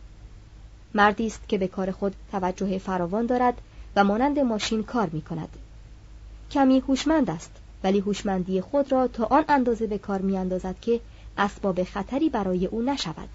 مردی 0.94 1.26
است 1.26 1.48
که 1.48 1.58
به 1.58 1.68
کار 1.68 1.90
خود 1.90 2.14
توجه 2.32 2.78
فراوان 2.78 3.26
دارد 3.26 3.60
و 3.96 4.04
مانند 4.04 4.38
ماشین 4.38 4.82
کار 4.82 5.08
می 5.12 5.22
کند. 5.22 5.48
کمی 6.50 6.80
هوشمند 6.80 7.30
است 7.30 7.50
ولی 7.84 7.98
هوشمندی 7.98 8.60
خود 8.60 8.92
را 8.92 9.08
تا 9.08 9.24
آن 9.24 9.44
اندازه 9.48 9.86
به 9.86 9.98
کار 9.98 10.20
می 10.20 10.38
اندازد 10.38 10.80
که 10.80 11.00
اسباب 11.38 11.84
خطری 11.84 12.28
برای 12.28 12.66
او 12.66 12.82
نشود. 12.82 13.28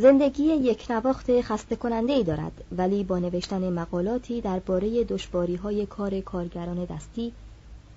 زندگی 0.00 0.44
یک 0.44 0.86
نواخت 0.90 1.40
خسته 1.40 1.76
کننده 1.76 2.12
ای 2.12 2.24
دارد 2.24 2.64
ولی 2.72 3.04
با 3.04 3.18
نوشتن 3.18 3.72
مقالاتی 3.72 4.40
درباره 4.40 5.04
دشباری 5.04 5.56
های 5.56 5.86
کار 5.86 6.20
کارگران 6.20 6.84
دستی 6.84 7.32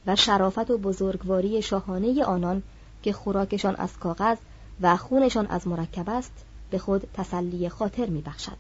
و 0.08 0.15
شرافت 0.15 0.72
و 0.72 0.77
بزرگواری 0.77 1.62
شاهانه 1.62 2.24
آنان 2.24 2.63
که 3.03 3.13
خوراکشان 3.13 3.75
از 3.75 3.98
کاغذ 3.98 4.38
و 4.81 4.98
خونشان 4.98 5.48
از 5.48 5.67
مرکب 5.67 6.10
است 6.10 6.46
به 6.72 6.77
خود 6.77 7.08
تسلی 7.13 7.70
خاطر 7.70 8.05
می 8.05 8.22
بخشد. 8.22 8.58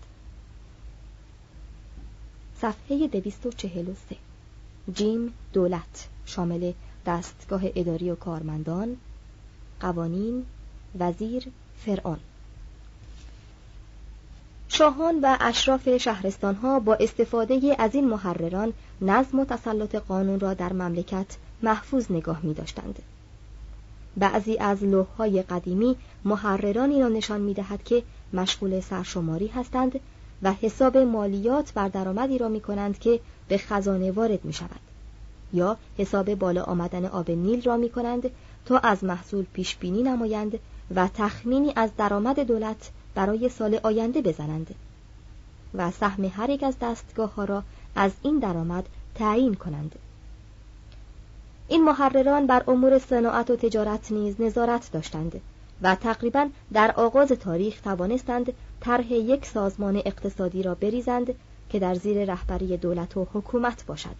صفحه 2.61 3.07
243 3.07 4.15
جیم 4.93 5.33
دولت 5.53 6.07
شامل 6.25 6.71
دستگاه 7.05 7.61
اداری 7.75 8.11
و 8.11 8.15
کارمندان 8.15 8.97
قوانین 9.79 10.45
وزیر 10.99 11.47
فرعون 11.77 12.19
شاهان 14.73 15.19
و 15.23 15.37
اشراف 15.39 15.97
شهرستانها 15.97 16.79
با 16.79 16.95
استفاده 16.95 17.75
از 17.79 17.95
این 17.95 18.07
محرران 18.07 18.73
نظم 19.01 19.39
و 19.39 19.45
تسلط 19.45 19.95
قانون 19.95 20.39
را 20.39 20.53
در 20.53 20.73
مملکت 20.73 21.25
محفوظ 21.63 22.11
نگاه 22.11 22.39
می 22.43 22.53
داشتند. 22.53 22.99
بعضی 24.17 24.57
از 24.57 24.83
لوحهای 24.83 25.41
قدیمی 25.41 25.95
محررانی 26.25 27.01
را 27.01 27.07
نشان 27.07 27.41
می 27.41 27.53
دهد 27.53 27.83
که 27.83 28.03
مشغول 28.33 28.79
سرشماری 28.79 29.47
هستند 29.47 29.99
و 30.43 30.53
حساب 30.53 30.97
مالیات 30.97 31.73
بر 31.73 31.87
درآمدی 31.87 32.37
را 32.37 32.47
می 32.47 32.61
کنند 32.61 32.99
که 32.99 33.19
به 33.47 33.57
خزانه 33.57 34.11
وارد 34.11 34.45
می 34.45 34.53
شود 34.53 34.79
یا 35.53 35.77
حساب 35.97 36.35
بالا 36.35 36.63
آمدن 36.63 37.05
آب 37.05 37.31
نیل 37.31 37.61
را 37.61 37.77
می 37.77 37.89
کنند 37.89 38.29
تا 38.65 38.77
از 38.77 39.03
محصول 39.03 39.45
پیش 39.53 39.75
بینی 39.75 40.03
نمایند 40.03 40.59
و 40.95 41.07
تخمینی 41.07 41.73
از 41.75 41.89
درآمد 41.97 42.39
دولت 42.39 42.91
برای 43.15 43.49
سال 43.49 43.79
آینده 43.83 44.21
بزنند. 44.21 44.75
و 45.73 45.91
سهم 45.91 46.25
هر 46.25 46.49
یک 46.49 46.63
از 46.63 46.75
دستگاه 46.81 47.35
ها 47.35 47.43
را 47.43 47.63
از 47.95 48.11
این 48.23 48.39
درآمد 48.39 48.85
تعیین 49.15 49.53
کنند. 49.53 49.95
این 51.67 51.83
محرران 51.83 52.47
بر 52.47 52.63
امور 52.67 52.99
صناعت 52.99 53.49
و 53.49 53.55
تجارت 53.55 54.11
نیز 54.11 54.41
نظارت 54.41 54.91
داشتند 54.91 55.41
و 55.81 55.95
تقریبا 55.95 56.49
در 56.73 56.91
آغاز 56.91 57.31
تاریخ 57.31 57.81
توانستند 57.81 58.53
طرح 58.79 59.13
یک 59.13 59.45
سازمان 59.45 59.95
اقتصادی 59.95 60.63
را 60.63 60.75
بریزند 60.75 61.33
که 61.69 61.79
در 61.79 61.95
زیر 61.95 62.25
رهبری 62.25 62.77
دولت 62.77 63.17
و 63.17 63.27
حکومت 63.33 63.85
باشد. 63.85 64.15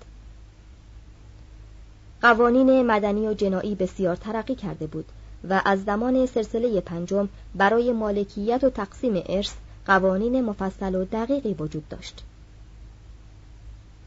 قوانین 2.21 2.85
مدنی 2.85 3.27
و 3.27 3.33
جنایی 3.33 3.75
بسیار 3.75 4.15
ترقی 4.15 4.55
کرده 4.55 4.87
بود 4.87 5.05
و 5.49 5.61
از 5.65 5.83
زمان 5.83 6.25
سلسله 6.25 6.81
پنجم 6.81 7.29
برای 7.55 7.91
مالکیت 7.91 8.63
و 8.63 8.69
تقسیم 8.69 9.23
ارث 9.25 9.53
قوانین 9.85 10.41
مفصل 10.41 10.95
و 10.95 11.05
دقیقی 11.05 11.53
وجود 11.53 11.89
داشت. 11.89 12.23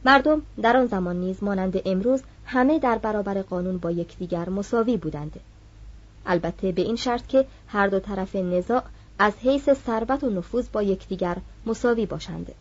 مردم 0.05 0.43
در 0.63 0.77
آن 0.77 0.87
زمان 0.87 1.17
نیز 1.17 1.43
مانند 1.43 1.83
امروز 1.85 2.23
همه 2.47 2.79
در 2.79 2.99
برابر 2.99 3.43
قانون 3.43 3.79
با 3.79 3.91
یکدیگر 3.91 4.49
مساوی 4.49 4.97
بودند. 4.97 5.41
البته 6.27 6.73
به 6.73 6.83
این 6.83 6.97
شرط 6.97 7.27
که 7.27 7.47
هر 7.69 7.87
دو 7.87 8.01
طرف 8.01 8.37
نزاع 8.37 8.83
از 9.19 9.33
حیث 9.43 9.71
ثروت 9.71 10.25
و 10.25 10.31
نفوذ 10.31 10.69
با 10.73 10.83
یکدیگر 10.83 11.37
مساوی 11.67 12.07
باشند. 12.07 12.53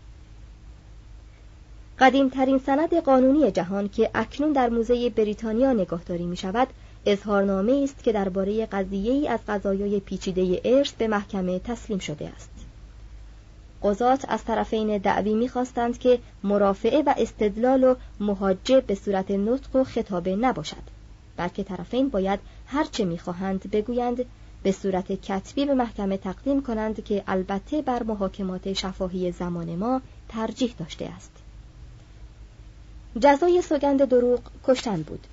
قدیمترین 1.99 2.57
سند 2.57 2.95
قانونی 2.95 3.51
جهان 3.51 3.89
که 3.89 4.09
اکنون 4.15 4.51
در 4.51 4.69
موزه 4.69 5.09
بریتانیا 5.09 5.73
نگاهداری 5.73 6.25
می 6.25 6.37
شود 6.37 6.67
اظهارنامه 7.05 7.81
است 7.83 8.03
که 8.03 8.11
درباره 8.11 8.65
قضیه 8.65 9.29
از 9.29 9.39
قضایای 9.47 9.99
پیچیده 9.99 10.61
ارث 10.65 10.91
به 10.91 11.07
محکمه 11.07 11.59
تسلیم 11.59 11.99
شده 11.99 12.29
است. 12.29 12.49
قضات 13.83 14.25
از 14.27 14.43
طرفین 14.43 14.97
دعوی 14.97 15.33
می‌خواستند 15.33 15.97
که 15.97 16.19
مرافعه 16.43 17.01
و 17.01 17.13
استدلال 17.17 17.83
و 17.83 17.95
محاجه 18.19 18.81
به 18.81 18.95
صورت 18.95 19.31
نطق 19.31 19.75
و 19.75 19.83
خطابه 19.83 20.35
نباشد 20.35 20.83
بلکه 21.37 21.63
طرفین 21.63 22.09
باید 22.09 22.39
هرچه 22.67 23.05
می‌خواهند 23.05 23.71
بگویند 23.71 24.25
به 24.63 24.71
صورت 24.71 25.11
کتبی 25.11 25.65
به 25.65 25.73
محکمه 25.73 26.17
تقدیم 26.17 26.61
کنند 26.61 27.03
که 27.03 27.23
البته 27.27 27.81
بر 27.81 28.03
محاکمات 28.03 28.73
شفاهی 28.73 29.31
زمان 29.31 29.75
ما 29.75 30.01
ترجیح 30.29 30.75
داشته 30.79 31.05
است. 31.05 31.31
جزای 33.19 33.61
سوگند 33.61 34.05
دروغ 34.05 34.39
کشتن 34.63 35.01
بود. 35.01 35.27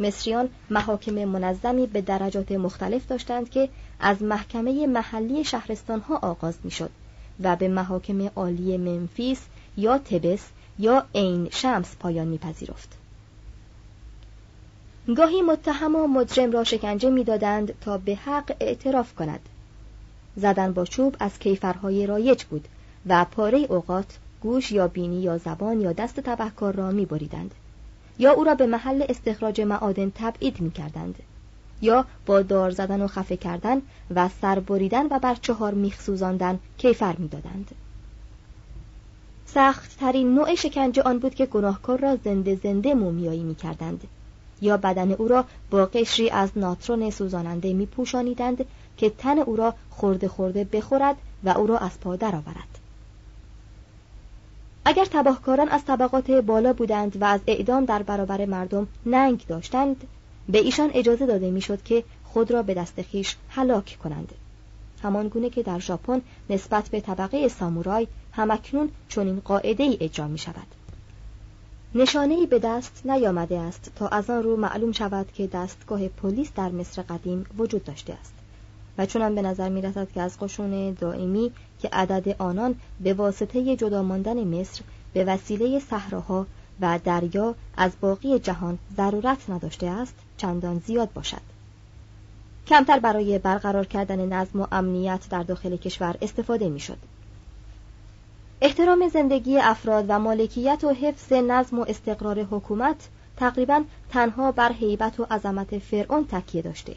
مصریان 0.00 0.48
محاکم 0.70 1.24
منظمی 1.24 1.86
به 1.86 2.00
درجات 2.00 2.52
مختلف 2.52 3.06
داشتند 3.06 3.50
که 3.50 3.68
از 4.00 4.22
محکمه 4.22 4.86
محلی 4.86 5.44
شهرستانها 5.44 6.16
آغاز 6.16 6.58
می‌شد 6.64 6.90
و 7.40 7.56
به 7.56 7.68
محاکم 7.68 8.26
عالی 8.36 8.76
منفیس 8.76 9.40
یا 9.76 9.98
تبس 9.98 10.46
یا 10.78 11.06
عین 11.14 11.48
شمس 11.50 11.96
پایان 12.00 12.28
میپذیرفت 12.28 12.96
گاهی 15.16 15.42
متهم 15.42 15.96
و 15.96 16.06
مجرم 16.06 16.50
را 16.50 16.64
شکنجه 16.64 17.10
می‌دادند 17.10 17.74
تا 17.80 17.98
به 17.98 18.14
حق 18.14 18.56
اعتراف 18.60 19.14
کند 19.14 19.40
زدن 20.36 20.72
با 20.72 20.84
چوب 20.84 21.16
از 21.20 21.38
کیفرهای 21.38 22.06
رایج 22.06 22.44
بود 22.44 22.68
و 23.06 23.24
پاره 23.24 23.58
اوقات 23.58 24.18
گوش 24.40 24.72
یا 24.72 24.88
بینی 24.88 25.22
یا 25.22 25.38
زبان 25.38 25.80
یا 25.80 25.92
دست 25.92 26.20
تبهکار 26.20 26.74
را 26.74 26.90
می 26.90 27.06
بریدند. 27.06 27.54
یا 28.20 28.32
او 28.32 28.44
را 28.44 28.54
به 28.54 28.66
محل 28.66 29.04
استخراج 29.08 29.60
معادن 29.60 30.12
تبعید 30.14 30.60
می 30.60 30.70
کردند. 30.70 31.14
یا 31.82 32.04
با 32.26 32.42
دار 32.42 32.70
زدن 32.70 33.02
و 33.02 33.06
خفه 33.06 33.36
کردن 33.36 33.82
و 34.14 34.28
سر 34.42 34.60
بریدن 34.60 35.06
و 35.06 35.18
بر 35.18 35.34
چهار 35.34 35.74
میخ 35.74 36.00
سوزاندن 36.00 36.58
کیفر 36.78 37.16
می‌دادند 37.16 37.70
سخت 39.46 39.98
ترین 39.98 40.34
نوع 40.34 40.54
شکنجه 40.54 41.02
آن 41.02 41.18
بود 41.18 41.34
که 41.34 41.46
گناهکار 41.46 42.00
را 42.00 42.16
زنده 42.24 42.54
زنده 42.62 42.94
مومیایی 42.94 43.42
می 43.42 43.54
کردند 43.54 44.04
یا 44.60 44.76
بدن 44.76 45.12
او 45.12 45.28
را 45.28 45.44
با 45.70 45.86
قشری 45.86 46.30
از 46.30 46.50
ناترون 46.56 47.10
سوزاننده 47.10 47.72
می 47.72 47.86
پوشانیدند 47.86 48.64
که 48.96 49.10
تن 49.10 49.38
او 49.38 49.56
را 49.56 49.74
خورده 49.90 50.28
خورده 50.28 50.64
بخورد 50.64 51.16
و 51.44 51.48
او 51.48 51.66
را 51.66 51.78
از 51.78 52.00
پا 52.00 52.16
درآورد. 52.16 52.79
اگر 54.84 55.04
تباهکاران 55.04 55.68
از 55.68 55.84
طبقات 55.84 56.30
بالا 56.30 56.72
بودند 56.72 57.22
و 57.22 57.24
از 57.24 57.40
اعدام 57.46 57.84
در 57.84 58.02
برابر 58.02 58.46
مردم 58.46 58.88
ننگ 59.06 59.44
داشتند 59.48 60.04
به 60.48 60.58
ایشان 60.58 60.90
اجازه 60.94 61.26
داده 61.26 61.50
می‌شد 61.50 61.82
که 61.82 62.04
خود 62.24 62.50
را 62.50 62.62
به 62.62 62.74
دست 62.74 63.02
خیش 63.02 63.36
هلاک 63.48 63.98
کنند. 64.02 64.32
همان 65.02 65.28
گونه 65.28 65.50
که 65.50 65.62
در 65.62 65.78
ژاپن 65.78 66.22
نسبت 66.50 66.88
به 66.88 67.00
طبقه 67.00 67.48
سامورای 67.48 68.06
همکنون 68.32 68.90
چنین 69.08 69.40
قاعده 69.44 69.82
ای 69.82 69.98
اجرا 70.00 70.28
می 70.28 70.38
شود 70.38 70.66
نشانه 71.94 72.34
ای 72.34 72.46
به 72.46 72.58
دست 72.58 73.02
نیامده 73.04 73.58
است 73.58 73.92
تا 73.96 74.08
از 74.08 74.30
آن 74.30 74.42
رو 74.42 74.56
معلوم 74.56 74.92
شود 74.92 75.32
که 75.32 75.46
دستگاه 75.46 76.08
پلیس 76.08 76.52
در 76.56 76.68
مصر 76.68 77.02
قدیم 77.02 77.46
وجود 77.58 77.84
داشته 77.84 78.12
است. 78.12 78.39
و 78.98 79.06
چونم 79.06 79.34
به 79.34 79.42
نظر 79.42 79.68
می 79.68 79.82
رسد 79.82 80.12
که 80.12 80.20
از 80.20 80.38
قشون 80.38 80.92
دائمی 80.92 81.52
که 81.82 81.88
عدد 81.92 82.36
آنان 82.38 82.74
به 83.00 83.14
واسطه 83.14 83.76
جدا 83.76 84.02
ماندن 84.02 84.44
مصر 84.44 84.82
به 85.12 85.24
وسیله 85.24 85.78
صحراها 85.78 86.46
و 86.80 86.98
دریا 87.04 87.54
از 87.76 87.92
باقی 88.00 88.38
جهان 88.38 88.78
ضرورت 88.96 89.50
نداشته 89.50 89.86
است 89.86 90.14
چندان 90.36 90.82
زیاد 90.86 91.12
باشد 91.12 91.40
کمتر 92.66 92.98
برای 92.98 93.38
برقرار 93.38 93.86
کردن 93.86 94.32
نظم 94.32 94.60
و 94.60 94.66
امنیت 94.72 95.20
در 95.30 95.42
داخل 95.42 95.76
کشور 95.76 96.16
استفاده 96.22 96.68
می‌شد. 96.68 96.98
احترام 98.60 99.08
زندگی 99.08 99.58
افراد 99.58 100.04
و 100.08 100.18
مالکیت 100.18 100.84
و 100.84 100.90
حفظ 100.90 101.32
نظم 101.32 101.78
و 101.78 101.84
استقرار 101.88 102.42
حکومت 102.42 103.08
تقریبا 103.36 103.84
تنها 104.10 104.52
بر 104.52 104.72
هیبت 104.72 105.20
و 105.20 105.26
عظمت 105.30 105.78
فرعون 105.78 106.26
تکیه 106.26 106.62
داشته 106.62 106.96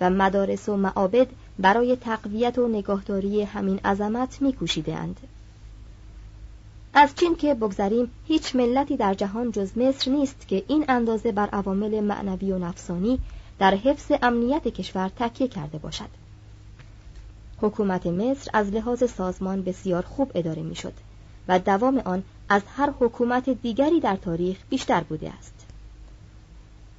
و 0.00 0.10
مدارس 0.10 0.68
و 0.68 0.76
معابد 0.76 1.26
برای 1.58 1.96
تقویت 1.96 2.58
و 2.58 2.68
نگاهداری 2.68 3.42
همین 3.42 3.78
عظمت 3.84 4.42
میکوشیدهاند. 4.42 5.20
از 6.94 7.14
چین 7.14 7.36
که 7.36 7.54
بگذریم 7.54 8.10
هیچ 8.26 8.56
ملتی 8.56 8.96
در 8.96 9.14
جهان 9.14 9.50
جز 9.50 9.78
مصر 9.78 10.10
نیست 10.10 10.48
که 10.48 10.64
این 10.68 10.84
اندازه 10.88 11.32
بر 11.32 11.46
عوامل 11.46 12.00
معنوی 12.00 12.52
و 12.52 12.58
نفسانی 12.58 13.18
در 13.58 13.74
حفظ 13.74 14.12
امنیت 14.22 14.68
کشور 14.68 15.08
تکیه 15.08 15.48
کرده 15.48 15.78
باشد 15.78 16.08
حکومت 17.60 18.06
مصر 18.06 18.50
از 18.54 18.70
لحاظ 18.70 19.04
سازمان 19.10 19.62
بسیار 19.62 20.02
خوب 20.02 20.30
اداره 20.34 20.62
می‌شد 20.62 20.92
و 21.48 21.58
دوام 21.58 21.98
آن 21.98 22.22
از 22.48 22.62
هر 22.76 22.92
حکومت 23.00 23.50
دیگری 23.50 24.00
در 24.00 24.16
تاریخ 24.16 24.58
بیشتر 24.70 25.00
بوده 25.00 25.32
است 25.38 25.55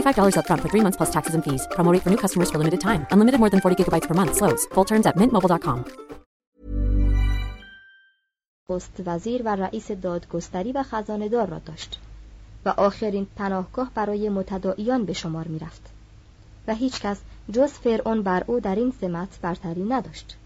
slash 0.00 0.14
$45 0.14 0.36
upfront 0.36 0.62
for 0.62 0.68
three 0.68 0.80
months 0.80 0.96
plus 0.96 1.10
taxes 1.10 1.34
and 1.34 1.44
fees. 1.44 1.66
Promo 1.70 2.02
for 2.02 2.10
new 2.10 2.16
customers 2.16 2.50
for 2.50 2.58
limited 2.58 2.80
time. 2.80 3.06
Unlimited 3.10 3.40
more 3.40 3.50
than 3.50 3.60
40 3.60 3.76
gigabytes 3.76 4.08
per 4.08 4.14
month. 4.14 4.34
Slows. 4.34 4.66
Full 4.74 4.84
terms 4.84 5.06
at 5.06 5.16
mintmobile.com. 5.16 5.84
نخست 8.70 9.02
وزیر 9.06 9.42
و 9.42 9.56
رئیس 9.56 9.90
دادگستری 9.90 10.72
و 10.72 10.82
خزانهدار 10.82 11.48
را 11.48 11.58
داشت 11.58 12.00
و 12.64 12.68
آخرین 12.68 13.26
پناهگاه 13.36 13.90
برای 13.94 14.28
متداعیان 14.28 15.04
به 15.04 15.12
شمار 15.12 15.48
می 15.48 15.58
رفت 15.58 15.90
و 16.68 16.74
هیچ 16.74 17.00
کس 17.00 17.20
جز 17.52 17.72
فرعون 17.72 18.22
بر 18.22 18.44
او 18.46 18.60
در 18.60 18.74
این 18.74 18.92
سمت 19.00 19.38
برتری 19.42 19.84
نداشت 19.84 20.36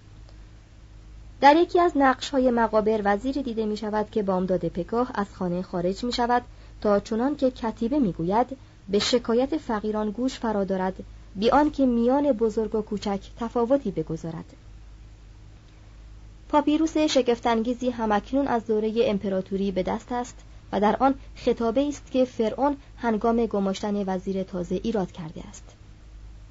در 1.41 1.57
یکی 1.57 1.81
از 1.81 1.93
نقش 1.97 2.31
های 2.31 2.51
مقابر 2.51 3.01
وزیری 3.05 3.43
دیده 3.43 3.67
می 3.67 3.77
شود 3.77 4.11
که 4.11 4.23
بامداد 4.23 4.69
پگاه 4.69 5.11
از 5.15 5.27
خانه 5.35 5.63
خارج 5.63 6.05
می 6.05 6.13
شود 6.13 6.43
تا 6.81 7.01
چنان 7.01 7.37
که 7.37 7.51
کتیبه 7.51 7.99
می 7.99 8.13
گوید 8.13 8.57
به 8.89 8.99
شکایت 8.99 9.57
فقیران 9.57 10.11
گوش 10.11 10.39
فرا 10.39 10.65
دارد 10.65 10.95
بیان 11.37 11.71
که 11.71 11.87
میان 11.87 12.33
بزرگ 12.33 12.75
و 12.75 12.83
کوچک 12.83 13.21
تفاوتی 13.41 13.91
بگذارد. 13.91 14.45
پاپیروس 16.49 16.99
شگفتانگیزی 16.99 17.91
همکنون 17.91 18.47
از 18.47 18.67
دوره 18.67 18.93
امپراتوری 18.97 19.71
به 19.71 19.83
دست 19.83 20.13
است 20.13 20.37
و 20.73 20.81
در 20.81 20.97
آن 20.97 21.15
خطابه 21.37 21.89
است 21.89 22.11
که 22.11 22.25
فرعون 22.25 22.77
هنگام 22.97 23.47
گماشتن 23.47 24.05
وزیر 24.07 24.43
تازه 24.43 24.81
ایراد 24.85 25.13
کرده 25.13 25.43
است. 25.49 25.65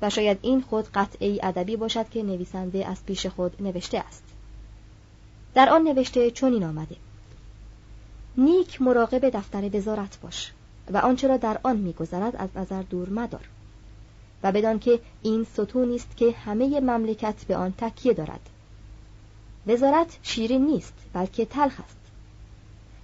و 0.02 0.10
شاید 0.10 0.40
این 0.42 0.62
خود 0.62 0.88
قطعی 0.94 1.40
ادبی 1.44 1.76
باشد 1.76 2.10
که 2.10 2.24
نویسنده 2.24 2.88
از 2.88 3.06
پیش 3.06 3.26
خود 3.26 3.62
نوشته 3.62 4.00
است. 4.00 4.24
در 5.54 5.70
آن 5.70 5.84
نوشته 5.84 6.32
چنین 6.32 6.64
آمده. 6.64 6.96
نیک 8.38 8.82
مراقب 8.82 9.30
دفتر 9.30 9.78
وزارت 9.78 10.20
باش. 10.22 10.52
و 10.94 10.98
آنچه 10.98 11.28
را 11.28 11.38
در 11.38 11.60
آن 11.64 11.78
میگذرد 11.78 12.36
از 12.36 12.50
نظر 12.56 12.82
دور 12.82 13.10
مدار. 13.10 13.50
و 14.44 14.52
بدان 14.52 14.80
که 14.80 15.00
این 15.22 15.44
ستونی 15.44 15.96
است 15.96 16.18
که 16.18 16.32
همه 16.32 16.80
مملکت 16.80 17.46
به 17.48 17.56
آن 17.56 17.74
تکیه 17.78 18.14
دارد. 18.14 18.50
وزارت 19.68 20.18
شیرین 20.24 20.66
نیست 20.66 20.94
بلکه 21.14 21.46
تلخ 21.46 21.80
است. 21.80 21.98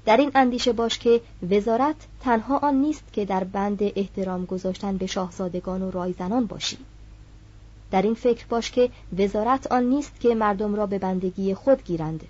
در 0.05 0.17
این 0.17 0.31
اندیشه 0.35 0.73
باش 0.73 0.99
که 0.99 1.21
وزارت 1.51 1.95
تنها 2.21 2.57
آن 2.57 2.75
نیست 2.75 3.13
که 3.13 3.25
در 3.25 3.43
بند 3.43 3.79
احترام 3.81 4.45
گذاشتن 4.45 4.97
به 4.97 5.05
شاهزادگان 5.05 5.81
و 5.81 5.91
رایزنان 5.91 6.45
باشی. 6.45 6.77
در 7.91 8.01
این 8.01 8.13
فکر 8.13 8.45
باش 8.45 8.71
که 8.71 8.89
وزارت 9.17 9.71
آن 9.71 9.83
نیست 9.83 10.19
که 10.19 10.35
مردم 10.35 10.75
را 10.75 10.85
به 10.85 10.99
بندگی 10.99 11.53
خود 11.53 11.83
گیرند. 11.83 12.23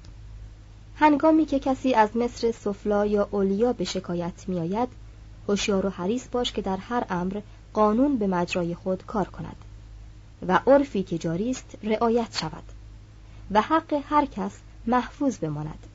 هنگامی 0.96 1.46
که 1.46 1.60
کسی 1.60 1.94
از 1.94 2.18
مصر 2.18 2.52
سفلا 2.52 3.06
یا 3.06 3.28
اولیا 3.32 3.74
به 3.74 3.84
شکایت 3.84 4.34
میآید 4.48 4.90
هوشیار 5.52 5.86
و 5.86 5.90
حریص 5.90 6.28
باش 6.32 6.52
که 6.52 6.62
در 6.62 6.78
هر 6.78 7.06
امر 7.10 7.42
قانون 7.74 8.18
به 8.18 8.28
مجرای 8.28 8.76
خود 8.76 9.06
کار 9.06 9.28
کند 9.28 9.56
و 10.48 10.60
عرفی 10.68 11.04
که 11.04 11.18
جاری 11.18 11.52
است 11.52 11.78
رعایت 11.84 12.38
شود 12.38 12.64
و 13.52 13.62
حق 13.62 14.02
هر 14.10 14.26
کس 14.26 14.52
محفوظ 14.88 15.38
بماند. 15.38 15.88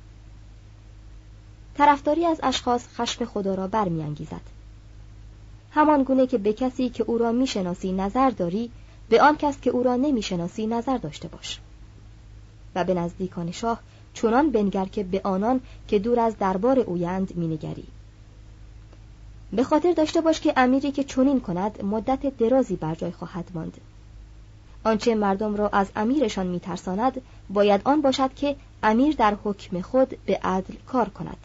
طرفداری 1.74 2.26
از 2.26 2.40
اشخاص 2.42 2.86
خشم 2.88 3.24
خدا 3.24 3.54
را 3.54 3.66
برمیانگیزد. 3.66 4.40
همان 5.70 6.02
گونه 6.02 6.26
که 6.26 6.38
به 6.38 6.52
کسی 6.52 6.88
که 6.88 7.04
او 7.06 7.18
را 7.18 7.32
می‌شناسی 7.32 7.92
نظر 7.92 8.30
داری 8.30 8.70
به 9.08 9.22
آن 9.22 9.36
کس 9.36 9.60
که 9.60 9.70
او 9.70 9.82
را 9.82 9.96
نمی‌شناسی 9.96 10.66
نظر 10.66 10.98
داشته 10.98 11.28
باش. 11.28 11.60
و 12.74 12.84
به 12.84 12.94
نزدیکان 12.94 13.50
شاه 13.50 13.80
چنان 14.14 14.50
بنگر 14.50 14.84
که 14.84 15.04
به 15.04 15.20
آنان 15.24 15.60
که 15.88 15.98
دور 15.98 16.20
از 16.20 16.38
دربار 16.38 16.78
اویند 16.78 17.36
مینگری. 17.36 17.86
به 19.52 19.64
خاطر 19.64 19.92
داشته 19.92 20.20
باش 20.20 20.40
که 20.40 20.52
امیری 20.56 20.92
که 20.92 21.04
چنین 21.04 21.40
کند 21.40 21.84
مدت 21.84 22.38
درازی 22.38 22.76
بر 22.76 22.94
جای 22.94 23.10
خواهد 23.10 23.50
ماند. 23.54 23.80
آنچه 24.84 25.14
مردم 25.14 25.56
را 25.56 25.68
از 25.68 25.86
امیرشان 25.96 26.46
میترساند 26.46 27.20
باید 27.50 27.80
آن 27.84 28.00
باشد 28.00 28.34
که 28.34 28.56
امیر 28.82 29.16
در 29.16 29.36
حکم 29.44 29.80
خود 29.80 30.18
به 30.26 30.40
عدل 30.42 30.74
کار 30.86 31.08
کند. 31.08 31.36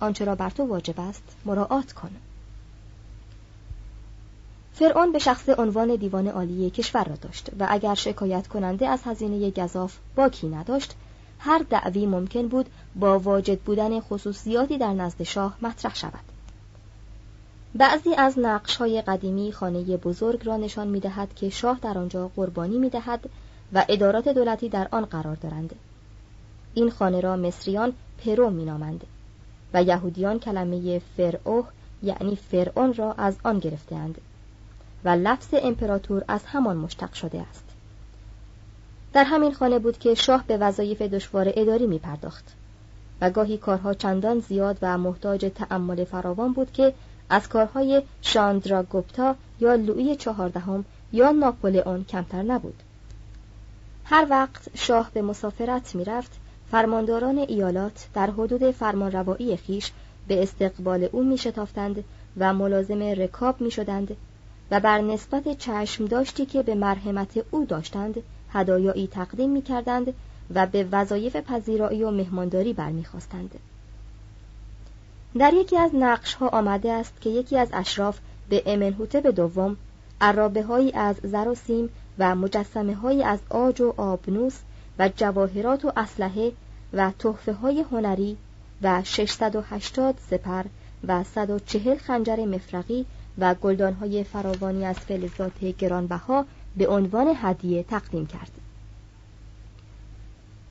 آنچه 0.00 0.24
را 0.24 0.34
بر 0.34 0.50
تو 0.50 0.66
واجب 0.66 1.00
است 1.00 1.22
مراعات 1.44 1.92
کن. 1.92 2.10
فرعون 4.74 5.12
به 5.12 5.18
شخص 5.18 5.48
عنوان 5.58 5.96
دیوان 5.96 6.28
عالی 6.28 6.70
کشور 6.70 7.04
را 7.04 7.16
داشت 7.16 7.50
و 7.58 7.66
اگر 7.70 7.94
شکایت 7.94 8.48
کننده 8.48 8.88
از 8.88 9.00
هزینه 9.04 9.50
گذاف 9.50 9.96
باکی 10.16 10.48
نداشت 10.48 10.94
هر 11.38 11.64
دعوی 11.70 12.06
ممکن 12.06 12.48
بود 12.48 12.68
با 12.94 13.18
واجد 13.18 13.60
بودن 13.60 14.00
خصوصیاتی 14.00 14.78
در 14.78 14.92
نزد 14.92 15.22
شاه 15.22 15.56
مطرح 15.62 15.94
شود. 15.94 16.31
بعضی 17.74 18.14
از 18.14 18.38
نقش 18.38 18.76
های 18.76 19.02
قدیمی 19.02 19.52
خانه 19.52 19.96
بزرگ 19.96 20.46
را 20.46 20.56
نشان 20.56 20.88
می 20.88 21.00
دهد 21.00 21.34
که 21.34 21.50
شاه 21.50 21.78
در 21.82 21.98
آنجا 21.98 22.30
قربانی 22.36 22.78
می 22.78 22.90
دهد 22.90 23.30
و 23.72 23.84
ادارات 23.88 24.28
دولتی 24.28 24.68
در 24.68 24.88
آن 24.90 25.04
قرار 25.04 25.36
دارند. 25.36 25.74
این 26.74 26.90
خانه 26.90 27.20
را 27.20 27.36
مصریان 27.36 27.92
پرو 28.24 28.50
مینامند 28.50 29.04
و 29.74 29.82
یهودیان 29.82 30.38
کلمه 30.38 30.98
فرعوه 31.16 31.66
یعنی 32.02 32.36
فرعون 32.36 32.94
را 32.94 33.12
از 33.12 33.36
آن 33.44 33.58
گرفتهاند 33.58 34.20
و 35.04 35.08
لفظ 35.08 35.54
امپراتور 35.62 36.24
از 36.28 36.44
همان 36.46 36.76
مشتق 36.76 37.12
شده 37.12 37.40
است. 37.40 37.64
در 39.12 39.24
همین 39.24 39.52
خانه 39.52 39.78
بود 39.78 39.98
که 39.98 40.14
شاه 40.14 40.44
به 40.46 40.56
وظایف 40.56 41.02
دشوار 41.02 41.52
اداری 41.56 41.86
می 41.86 41.98
پرداخت 41.98 42.54
و 43.20 43.30
گاهی 43.30 43.58
کارها 43.58 43.94
چندان 43.94 44.40
زیاد 44.40 44.78
و 44.82 44.98
محتاج 44.98 45.52
تأمل 45.54 46.04
فراوان 46.04 46.52
بود 46.52 46.72
که 46.72 46.94
از 47.28 47.48
کارهای 47.48 48.02
شاندرا 48.22 48.82
گوپتا 48.82 49.36
یا 49.60 49.74
لویی 49.74 50.16
چهاردهم 50.16 50.84
یا 51.12 51.30
ناپولئون 51.30 52.04
کمتر 52.04 52.42
نبود 52.42 52.82
هر 54.04 54.26
وقت 54.30 54.76
شاه 54.76 55.10
به 55.14 55.22
مسافرت 55.22 55.94
می‌رفت 55.94 56.32
فرمانداران 56.70 57.38
ایالات 57.38 58.08
در 58.14 58.30
حدود 58.30 58.70
فرمانروایی 58.70 59.56
خیش 59.56 59.92
به 60.28 60.42
استقبال 60.42 61.08
او 61.12 61.24
می 61.24 61.38
شتافتند 61.38 62.04
و 62.36 62.54
ملازم 62.54 63.02
رکاب 63.02 63.60
می 63.60 63.70
شدند 63.70 64.16
و 64.70 64.80
بر 64.80 65.00
نسبت 65.00 65.58
چشم 65.58 66.04
داشتی 66.04 66.46
که 66.46 66.62
به 66.62 66.74
مرحمت 66.74 67.44
او 67.50 67.64
داشتند 67.64 68.22
هدایایی 68.52 69.06
تقدیم 69.06 69.50
می 69.50 69.62
کردند 69.62 70.14
و 70.54 70.66
به 70.66 70.86
وظایف 70.92 71.36
پذیرایی 71.36 72.04
و 72.04 72.10
مهمانداری 72.10 72.72
برمیخواستند. 72.72 73.58
در 75.38 75.54
یکی 75.54 75.78
از 75.78 75.90
نقش 75.94 76.34
ها 76.34 76.48
آمده 76.48 76.92
است 76.92 77.20
که 77.20 77.30
یکی 77.30 77.58
از 77.58 77.68
اشراف 77.72 78.18
به 78.48 78.60
به 79.22 79.32
دوم 79.32 79.76
عرابه 80.20 80.62
هایی 80.62 80.92
از 80.92 81.16
زر 81.22 81.48
و 81.48 81.54
سیم 81.54 81.88
و 82.18 82.34
مجسمه 82.34 82.94
هایی 82.94 83.22
از 83.22 83.38
آج 83.50 83.80
و 83.80 83.94
آبنوس 83.96 84.58
و 84.98 85.10
جواهرات 85.16 85.84
و 85.84 85.92
اسلحه 85.96 86.52
و 86.92 87.12
تحفه 87.18 87.52
های 87.52 87.84
هنری 87.90 88.36
و 88.82 89.02
680 89.04 90.18
سپر 90.30 90.64
و 91.08 91.24
140 91.24 91.98
خنجر 91.98 92.44
مفرقی 92.44 93.06
و 93.38 93.54
گلدان 93.54 93.92
های 93.92 94.24
فراوانی 94.24 94.84
از 94.84 94.96
فلزات 94.96 95.64
گرانبها 95.64 96.44
به 96.76 96.88
عنوان 96.88 97.34
هدیه 97.36 97.82
تقدیم 97.82 98.26
کرد. 98.26 98.50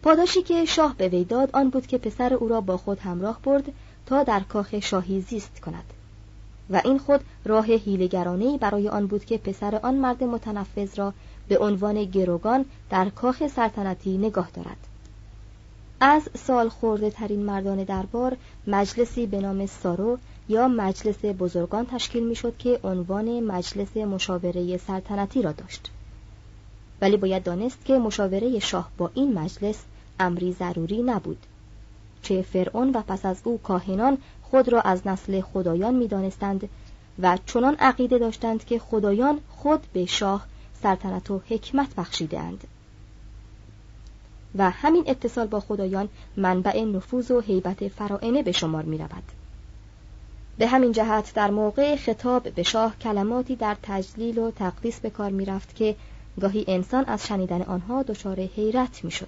پاداشی 0.03 0.41
که 0.41 0.65
شاه 0.65 0.95
به 0.97 1.07
وی 1.07 1.23
داد 1.23 1.49
آن 1.53 1.69
بود 1.69 1.87
که 1.87 1.97
پسر 1.97 2.33
او 2.33 2.47
را 2.47 2.61
با 2.61 2.77
خود 2.77 2.99
همراه 2.99 3.39
برد 3.43 3.73
تا 4.05 4.23
در 4.23 4.39
کاخ 4.39 4.79
شاهی 4.79 5.21
زیست 5.21 5.59
کند. 5.59 5.83
و 6.69 6.81
این 6.85 6.97
خود 6.97 7.21
راه 7.45 7.65
هیلگرانه 7.65 8.57
برای 8.57 8.89
آن 8.89 9.07
بود 9.07 9.25
که 9.25 9.37
پسر 9.37 9.75
آن 9.83 9.95
مرد 9.95 10.23
متنفذ 10.23 10.99
را 10.99 11.13
به 11.47 11.57
عنوان 11.57 12.05
گروگان 12.05 12.65
در 12.89 13.09
کاخ 13.09 13.47
سلطنتی 13.47 14.17
نگاه 14.17 14.49
دارد. 14.53 14.77
از 15.99 16.29
سال 16.33 16.69
خورده 16.69 17.09
ترین 17.09 17.43
مردان 17.43 17.83
دربار 17.83 18.37
مجلسی 18.67 19.25
به 19.25 19.41
نام 19.41 19.65
سارو 19.65 20.17
یا 20.49 20.67
مجلس 20.67 21.25
بزرگان 21.25 21.85
تشکیل 21.85 22.27
می 22.27 22.35
شد 22.35 22.57
که 22.57 22.79
عنوان 22.83 23.39
مجلس 23.39 23.97
مشاوره 23.97 24.77
سلطنتی 24.77 25.41
را 25.41 25.51
داشت. 25.51 25.91
ولی 27.01 27.17
باید 27.17 27.43
دانست 27.43 27.85
که 27.85 27.97
مشاوره 27.97 28.59
شاه 28.59 28.91
با 28.97 29.11
این 29.13 29.33
مجلس 29.33 29.83
امری 30.19 30.53
ضروری 30.53 31.03
نبود. 31.03 31.45
چه 32.21 32.41
فرعون 32.41 32.89
و 32.89 33.01
پس 33.01 33.25
از 33.25 33.41
او 33.43 33.57
کاهنان 33.57 34.17
خود 34.43 34.69
را 34.69 34.81
از 34.81 35.07
نسل 35.07 35.41
خدایان 35.41 35.95
می 35.95 36.07
دانستند 36.07 36.69
و 37.19 37.37
چنان 37.45 37.75
عقیده 37.79 38.17
داشتند 38.17 38.65
که 38.65 38.79
خدایان 38.79 39.39
خود 39.49 39.87
به 39.93 40.05
شاه 40.05 40.45
سلطنت 40.83 41.31
و 41.31 41.41
حکمت 41.49 41.95
بخشیده 41.95 42.39
اند. 42.39 42.63
و 44.55 44.69
همین 44.69 45.03
اتصال 45.07 45.47
با 45.47 45.59
خدایان 45.59 46.09
منبع 46.37 46.83
نفوذ 46.83 47.31
و 47.31 47.41
حیبت 47.41 47.87
فرائنه 47.87 48.43
به 48.43 48.51
شمار 48.51 48.83
می 48.83 48.97
رود. 48.97 49.23
به 50.57 50.67
همین 50.67 50.91
جهت 50.91 51.33
در 51.33 51.51
موقع 51.51 51.95
خطاب 51.95 52.49
به 52.49 52.63
شاه 52.63 52.95
کلماتی 52.99 53.55
در 53.55 53.77
تجلیل 53.83 54.37
و 54.37 54.51
تقدیس 54.51 54.99
به 54.99 55.09
کار 55.09 55.31
می 55.31 55.45
رفت 55.45 55.75
که 55.75 55.95
گاهی 56.41 56.65
انسان 56.67 57.05
از 57.05 57.27
شنیدن 57.27 57.61
آنها 57.61 58.03
دچار 58.03 58.39
حیرت 58.39 59.03
می 59.03 59.11
شد. 59.11 59.27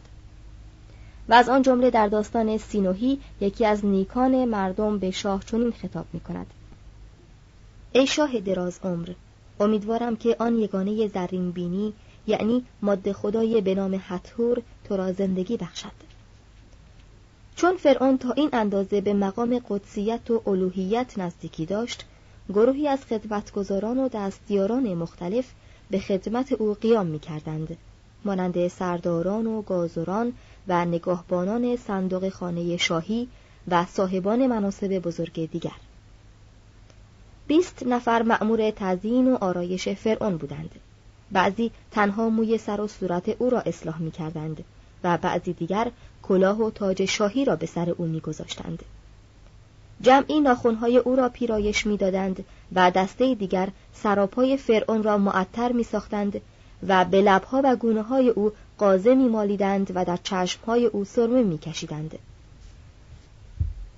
و 1.29 1.33
از 1.33 1.49
آن 1.49 1.61
جمله 1.61 1.89
در 1.89 2.07
داستان 2.07 2.57
سینوهی 2.57 3.19
یکی 3.41 3.65
از 3.65 3.85
نیکان 3.85 4.45
مردم 4.45 4.97
به 4.99 5.11
شاه 5.11 5.43
چنین 5.43 5.71
خطاب 5.71 6.05
می 6.13 6.19
کند 6.19 6.47
ای 7.91 8.07
شاه 8.07 8.39
دراز 8.39 8.79
عمر 8.83 9.09
امیدوارم 9.59 10.15
که 10.15 10.35
آن 10.39 10.57
یگانه 10.57 11.07
زرین 11.07 11.51
بینی 11.51 11.93
یعنی 12.27 12.65
ماده 12.81 13.13
خدای 13.13 13.61
به 13.61 13.75
نام 13.75 14.01
حتور 14.07 14.61
تو 14.83 14.97
را 14.97 15.11
زندگی 15.11 15.57
بخشد. 15.57 15.91
چون 17.55 17.77
فرعون 17.77 18.17
تا 18.17 18.31
این 18.31 18.49
اندازه 18.53 19.01
به 19.01 19.13
مقام 19.13 19.61
قدسیت 19.69 20.31
و 20.31 20.41
الوهیت 20.47 21.17
نزدیکی 21.17 21.65
داشت 21.65 22.05
گروهی 22.49 22.87
از 22.87 23.05
خدمتگزاران 23.05 23.99
و 23.99 24.09
دستیاران 24.09 24.93
مختلف 24.93 25.51
به 25.91 25.99
خدمت 25.99 26.51
او 26.51 26.73
قیام 26.73 27.05
می 27.05 27.19
کردند 27.19 27.77
مانند 28.25 28.67
سرداران 28.67 29.47
و 29.47 29.61
گازران 29.61 30.33
و 30.67 30.85
نگاهبانان 30.85 31.75
صندوق 31.75 32.29
خانه 32.29 32.77
شاهی 32.77 33.27
و 33.67 33.85
صاحبان 33.85 34.47
مناسب 34.47 34.99
بزرگ 34.99 35.51
دیگر 35.51 35.71
بیست 37.47 37.83
نفر 37.87 38.21
مأمور 38.21 38.71
تزیین 38.71 39.33
و 39.33 39.37
آرایش 39.41 39.89
فرعون 39.89 40.37
بودند 40.37 40.71
بعضی 41.31 41.71
تنها 41.91 42.29
موی 42.29 42.57
سر 42.57 42.81
و 42.81 42.87
صورت 42.87 43.29
او 43.29 43.49
را 43.49 43.59
اصلاح 43.59 44.01
می 44.01 44.11
کردند 44.11 44.63
و 45.03 45.17
بعضی 45.17 45.53
دیگر 45.53 45.91
کلاه 46.23 46.61
و 46.61 46.71
تاج 46.71 47.05
شاهی 47.05 47.45
را 47.45 47.55
به 47.55 47.65
سر 47.65 47.89
او 47.89 48.05
می 48.05 48.19
گذاشتند. 48.19 48.83
جمعی 50.01 50.41
ناخونهای 50.41 50.97
او 50.97 51.15
را 51.15 51.29
پیرایش 51.29 51.85
می 51.85 51.97
دادند 51.97 52.45
و 52.75 52.91
دسته 52.91 53.35
دیگر 53.35 53.69
سراپای 53.93 54.57
فرعون 54.57 55.03
را 55.03 55.17
معطر 55.17 55.71
می 55.71 55.83
ساختند 55.83 56.41
و 56.87 57.05
به 57.05 57.21
لبها 57.21 57.61
و 57.63 57.75
گونه 57.75 58.01
های 58.01 58.29
او 58.29 58.51
قازه 58.77 59.15
می 59.15 59.27
مالیدند 59.27 59.91
و 59.95 60.05
در 60.05 60.17
چشمهای 60.23 60.85
او 60.85 61.05
سرمه 61.05 61.43
می 61.43 61.57
کشیدند. 61.57 62.19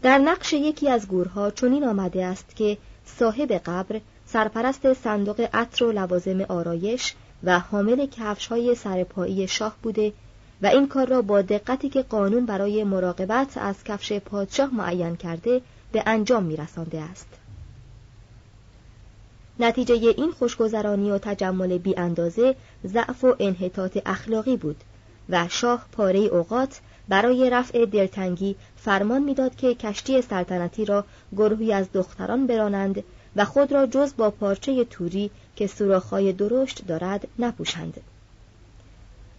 در 0.02 0.18
نقش 0.18 0.54
یکی 0.54 0.90
از 0.90 1.08
گورها 1.08 1.52
چنین 1.52 1.84
آمده 1.84 2.26
است 2.26 2.56
که 2.56 2.78
صاحب 3.06 3.52
قبر 3.52 4.02
سرپرست 4.26 4.94
صندوق 4.94 5.50
عطر 5.54 5.86
و 5.86 5.92
لوازم 5.92 6.42
آرایش 6.42 7.14
و 7.44 7.60
حامل 7.60 8.06
کفش 8.06 8.48
های 8.48 8.76
سرپایی 8.76 9.48
شاه 9.48 9.76
بوده 9.84 10.14
و 10.62 10.68
این 10.68 10.88
کار 10.88 11.08
را 11.08 11.22
با 11.22 11.42
دقتی 11.42 11.90
که 11.90 12.02
قانون 12.02 12.46
برای 12.46 12.84
مراقبت 12.84 13.58
از 13.58 13.84
کفش 13.84 14.14
پادشاه 14.14 14.74
معین 14.74 15.16
کرده 15.16 15.62
به 15.92 16.04
انجام 16.06 16.44
می 16.44 16.56
رسانده 16.56 17.02
است. 17.02 17.28
نتیجه 19.60 19.96
این 20.18 20.32
خوشگذرانی 20.32 21.12
و 21.12 21.18
تجمل 21.18 21.78
بی 21.78 21.98
اندازه 21.98 22.56
ضعف 22.86 23.24
و 23.24 23.36
انحطاط 23.40 23.98
اخلاقی 24.06 24.58
بود 24.58 24.84
و 25.30 25.48
شاه 25.50 25.86
پاره 25.92 26.20
اوقات 26.20 26.80
برای 27.08 27.50
رفع 27.50 27.86
دلتنگی 27.86 28.56
فرمان 28.76 29.22
می‌داد 29.22 29.56
که 29.56 29.76
کشتی 29.76 30.22
سلطنتی 30.22 30.86
را 30.86 31.06
گروهی 31.36 31.74
از 31.74 31.86
دختران 31.94 32.48
برانند 32.48 33.04
و 33.36 33.46
خود 33.46 33.72
را 33.72 33.86
جز 33.86 34.14
با 34.18 34.30
پارچه 34.32 34.84
توری 34.84 35.32
که 35.56 35.68
سوراخ‌های 35.68 36.34
درشت 36.34 36.88
دارد 36.88 37.28
نپوشند. 37.40 38.02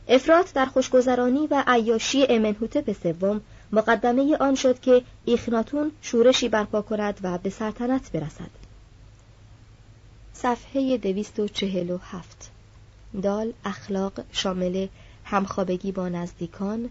افراد 0.09 0.48
در 0.55 0.66
خوشگذرانی 0.66 1.46
و 1.50 1.64
عیاشی 1.66 2.26
امنهوتپ 2.29 2.92
سوم 3.02 3.40
مقدمه 3.72 4.37
آن 4.37 4.55
شد 4.55 4.81
که 4.81 5.02
ایخناتون 5.24 5.92
شورشی 6.02 6.48
برپا 6.48 6.83
کند 6.83 7.20
و 7.22 7.38
به 7.38 7.50
سلطنت 7.50 8.12
برسد. 8.12 8.65
صفحه 10.42 10.96
دویست 10.96 11.40
و 11.40 11.49
چهل 11.49 11.90
و 11.90 11.99
هفت. 11.99 12.51
دال 13.22 13.53
اخلاق 13.64 14.12
شامل 14.33 14.87
همخوابگی 15.25 15.92
با 15.92 16.09
نزدیکان 16.09 16.90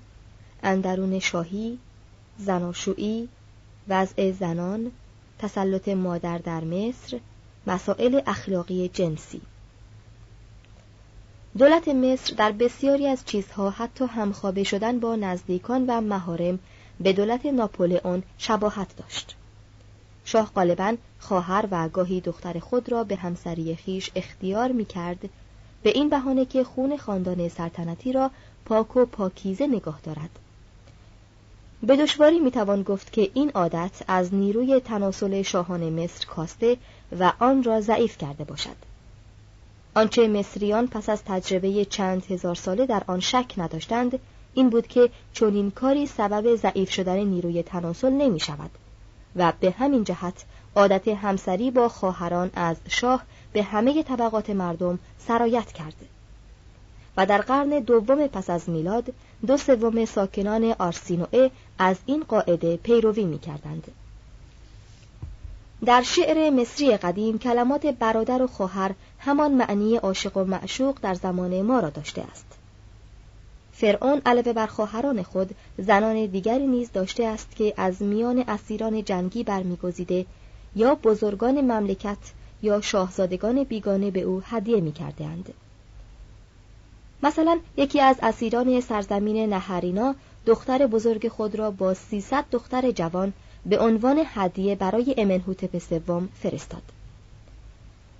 اندرون 0.63 1.19
شاهی 1.19 1.77
زناشویی 2.37 3.29
وضع 3.87 4.31
زنان 4.31 4.91
تسلط 5.39 5.87
مادر 5.87 6.37
در 6.37 6.63
مصر 6.63 7.19
مسائل 7.67 8.21
اخلاقی 8.27 8.87
جنسی. 8.87 9.41
دولت 11.57 11.87
مصر 11.87 12.35
در 12.35 12.51
بسیاری 12.51 13.07
از 13.07 13.25
چیزها 13.25 13.69
حتی 13.69 14.05
همخوابه 14.05 14.63
شدن 14.63 14.99
با 14.99 15.15
نزدیکان 15.15 15.85
و 15.87 16.01
مهارم 16.01 16.59
به 16.99 17.13
دولت 17.13 17.45
ناپولئون 17.45 18.23
شباهت 18.37 18.95
داشت. 18.97 19.35
شاه 20.25 20.51
غالبا 20.55 20.95
خواهر 21.19 21.65
و 21.71 21.89
گاهی 21.89 22.21
دختر 22.21 22.59
خود 22.59 22.91
را 22.91 23.03
به 23.03 23.15
همسری 23.15 23.75
خیش 23.75 24.11
اختیار 24.15 24.71
می 24.71 24.85
کرد 24.85 25.29
به 25.83 25.89
این 25.89 26.09
بهانه 26.09 26.45
که 26.45 26.63
خون 26.63 26.97
خاندان 26.97 27.49
سلطنتی 27.49 28.13
را 28.13 28.31
پاک 28.65 28.95
و 28.95 29.05
پاکیزه 29.05 29.67
نگاه 29.67 29.99
دارد. 30.03 30.29
به 31.83 31.95
دشواری 31.95 32.39
می‌توان 32.39 32.83
گفت 32.83 33.13
که 33.13 33.31
این 33.33 33.49
عادت 33.49 33.91
از 34.07 34.33
نیروی 34.33 34.79
تناسل 34.79 35.41
شاهان 35.41 36.03
مصر 36.03 36.25
کاسته 36.25 36.77
و 37.19 37.31
آن 37.39 37.63
را 37.63 37.81
ضعیف 37.81 38.17
کرده 38.17 38.43
باشد. 38.43 38.75
آنچه 39.95 40.27
مصریان 40.27 40.87
پس 40.87 41.09
از 41.09 41.23
تجربه 41.23 41.85
چند 41.85 42.25
هزار 42.29 42.55
ساله 42.55 42.85
در 42.85 43.03
آن 43.07 43.19
شک 43.19 43.53
نداشتند 43.57 44.19
این 44.53 44.69
بود 44.69 44.87
که 44.87 45.09
چنین 45.33 45.71
کاری 45.71 46.05
سبب 46.05 46.55
ضعیف 46.55 46.91
شدن 46.91 47.19
نیروی 47.19 47.63
تناسل 47.63 48.11
نمی 48.11 48.39
شود 48.39 48.71
و 49.35 49.53
به 49.59 49.71
همین 49.71 50.03
جهت 50.03 50.45
عادت 50.75 51.07
همسری 51.07 51.71
با 51.71 51.89
خواهران 51.89 52.51
از 52.55 52.77
شاه 52.89 53.23
به 53.53 53.63
همه 53.63 54.03
طبقات 54.03 54.49
مردم 54.49 54.99
سرایت 55.27 55.71
کرده 55.71 56.05
و 57.17 57.25
در 57.25 57.41
قرن 57.41 57.69
دوم 57.69 58.27
پس 58.27 58.49
از 58.49 58.69
میلاد 58.69 59.13
دو 59.47 59.57
سوم 59.57 60.05
ساکنان 60.05 60.75
آرسینوئه 60.79 61.51
از 61.79 61.97
این 62.05 62.23
قاعده 62.27 62.77
پیروی 62.77 63.23
می 63.23 63.39
کردند. 63.39 63.91
در 65.85 66.01
شعر 66.01 66.49
مصری 66.49 66.97
قدیم 66.97 67.39
کلمات 67.39 67.85
برادر 67.85 68.41
و 68.41 68.47
خواهر 68.47 68.91
همان 69.19 69.51
معنی 69.51 69.95
عاشق 69.95 70.37
و 70.37 70.43
معشوق 70.43 70.97
در 71.01 71.13
زمان 71.13 71.61
ما 71.61 71.79
را 71.79 71.89
داشته 71.89 72.21
است. 72.31 72.45
فرعون 73.77 74.21
علاوه 74.25 74.53
بر 74.53 74.67
خواهران 74.67 75.23
خود 75.23 75.55
زنان 75.77 76.25
دیگری 76.25 76.67
نیز 76.67 76.91
داشته 76.91 77.23
است 77.25 77.55
که 77.55 77.73
از 77.77 78.01
میان 78.01 78.43
اسیران 78.47 79.03
جنگی 79.03 79.43
برمیگزیده 79.43 80.25
یا 80.75 80.95
بزرگان 80.95 81.61
مملکت 81.61 82.17
یا 82.61 82.81
شاهزادگان 82.81 83.63
بیگانه 83.63 84.11
به 84.11 84.21
او 84.21 84.41
هدیه 84.45 84.81
می 84.81 84.93
مثلا 87.23 87.59
یکی 87.77 88.01
از 88.01 88.15
اسیران 88.21 88.81
سرزمین 88.81 89.53
نهرینا 89.53 90.15
دختر 90.45 90.87
بزرگ 90.87 91.27
خود 91.27 91.55
را 91.55 91.71
با 91.71 91.93
300 91.93 92.45
دختر 92.51 92.91
جوان 92.91 93.33
به 93.65 93.79
عنوان 93.79 94.21
هدیه 94.25 94.75
برای 94.75 95.15
امنهوتپ 95.17 95.77
سوم 95.77 96.29
فرستاد. 96.41 96.83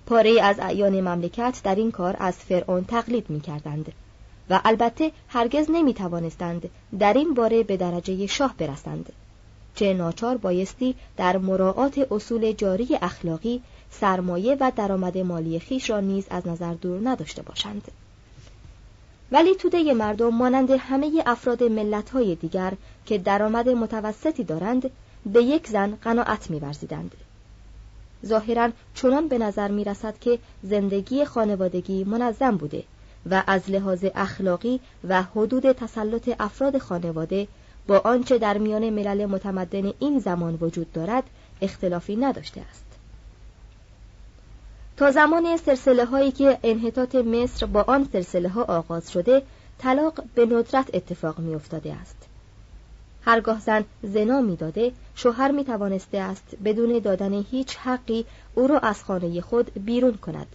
پاره 0.06 0.40
از 0.42 0.58
اعیان 0.58 1.00
مملکت 1.00 1.60
در 1.64 1.74
این 1.74 1.90
کار 1.90 2.16
از 2.18 2.36
فرعون 2.36 2.84
تقلید 2.84 3.30
می 3.30 3.40
کردند 3.40 3.92
و 4.50 4.60
البته 4.64 5.12
هرگز 5.28 5.66
نمی 5.70 5.94
توانستند 5.94 6.68
در 6.98 7.12
این 7.12 7.34
باره 7.34 7.62
به 7.62 7.76
درجه 7.76 8.26
شاه 8.26 8.54
برسند. 8.58 9.12
چه 9.74 9.94
ناچار 9.94 10.36
بایستی 10.36 10.94
در 11.16 11.36
مراعات 11.36 12.06
اصول 12.10 12.52
جاری 12.52 12.88
اخلاقی 13.02 13.62
سرمایه 13.90 14.56
و 14.60 14.72
درآمد 14.76 15.18
مالی 15.18 15.58
خیش 15.58 15.90
را 15.90 16.00
نیز 16.00 16.26
از 16.30 16.48
نظر 16.48 16.74
دور 16.74 17.08
نداشته 17.08 17.42
باشند. 17.42 17.90
ولی 19.32 19.54
توده 19.54 19.94
مردم 19.94 20.34
مانند 20.34 20.70
همه 20.70 21.22
افراد 21.26 21.62
ملت‌های 21.62 22.34
دیگر 22.34 22.72
که 23.06 23.18
درآمد 23.18 23.68
متوسطی 23.68 24.44
دارند 24.44 24.90
به 25.26 25.42
یک 25.42 25.66
زن 25.66 25.98
قناعت 26.02 26.50
می‌ورزیدند. 26.50 27.14
ظاهرا 28.26 28.70
چنان 28.94 29.28
به 29.28 29.38
نظر 29.38 29.68
می 29.68 29.84
رسد 29.84 30.18
که 30.18 30.38
زندگی 30.62 31.24
خانوادگی 31.24 32.04
منظم 32.04 32.56
بوده 32.56 32.84
و 33.30 33.42
از 33.46 33.70
لحاظ 33.70 34.04
اخلاقی 34.14 34.80
و 35.08 35.22
حدود 35.22 35.72
تسلط 35.72 36.30
افراد 36.40 36.78
خانواده 36.78 37.48
با 37.86 37.98
آنچه 37.98 38.38
در 38.38 38.58
میان 38.58 38.90
ملل 38.90 39.26
متمدن 39.26 39.92
این 39.98 40.18
زمان 40.18 40.58
وجود 40.60 40.92
دارد 40.92 41.24
اختلافی 41.60 42.16
نداشته 42.16 42.60
است. 42.70 42.84
تا 44.96 45.10
زمان 45.10 45.56
سلسله 45.56 46.04
هایی 46.04 46.32
که 46.32 46.58
انحطاط 46.62 47.14
مصر 47.14 47.66
با 47.66 47.82
آن 47.82 48.08
سلسله 48.12 48.48
ها 48.48 48.62
آغاز 48.62 49.12
شده 49.12 49.42
طلاق 49.78 50.24
به 50.34 50.46
ندرت 50.46 50.94
اتفاق 50.94 51.38
می 51.38 51.54
افتاده 51.54 51.94
است. 51.94 52.16
هرگاه 53.22 53.60
زن 53.60 53.84
زنا 54.02 54.40
می‌داده 54.40 54.92
شوهر 55.14 55.50
می 55.50 55.64
توانسته 55.64 56.18
است 56.18 56.56
بدون 56.64 56.98
دادن 56.98 57.44
هیچ 57.50 57.76
حقی 57.76 58.24
او 58.54 58.66
را 58.66 58.78
از 58.78 59.04
خانه 59.04 59.40
خود 59.40 59.84
بیرون 59.84 60.14
کند 60.14 60.46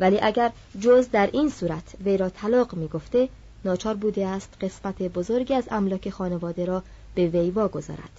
ولی 0.00 0.18
اگر 0.22 0.52
جز 0.80 1.08
در 1.10 1.30
این 1.32 1.50
صورت 1.50 1.94
وی 2.04 2.16
را 2.16 2.28
طلاق 2.28 2.74
می 2.74 2.88
گفته 2.88 3.28
ناچار 3.64 3.94
بوده 3.94 4.26
است 4.26 4.56
قسمت 4.60 5.02
بزرگی 5.02 5.54
از 5.54 5.64
املاک 5.70 6.10
خانواده 6.10 6.64
را 6.64 6.82
به 7.14 7.26
وی 7.26 7.50
واگذارد. 7.50 8.10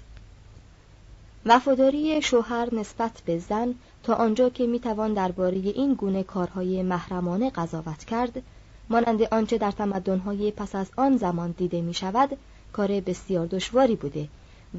وفاداری 1.46 2.22
شوهر 2.22 2.76
نسبت 2.76 3.12
به 3.26 3.40
زن 3.40 3.76
تا 4.04 4.14
آنجا 4.14 4.50
که 4.50 4.68
می‌توان 4.68 5.14
درباره 5.14 5.58
این 5.58 5.94
گونه 5.94 6.24
کارهای 6.24 6.84
محرمانه 6.84 7.50
قضاوت 7.50 8.04
کرد 8.04 8.42
مانند 8.90 9.22
آنچه 9.22 9.58
در 9.58 9.72
تمدنهای 9.72 10.52
پس 10.52 10.76
از 10.76 10.88
آن 10.96 11.18
زمان 11.18 11.52
دیده 11.52 11.82
می 11.82 11.94
شود 11.94 12.38
کار 12.74 12.88
بسیار 12.88 13.46
دشواری 13.46 13.96
بوده 13.96 14.28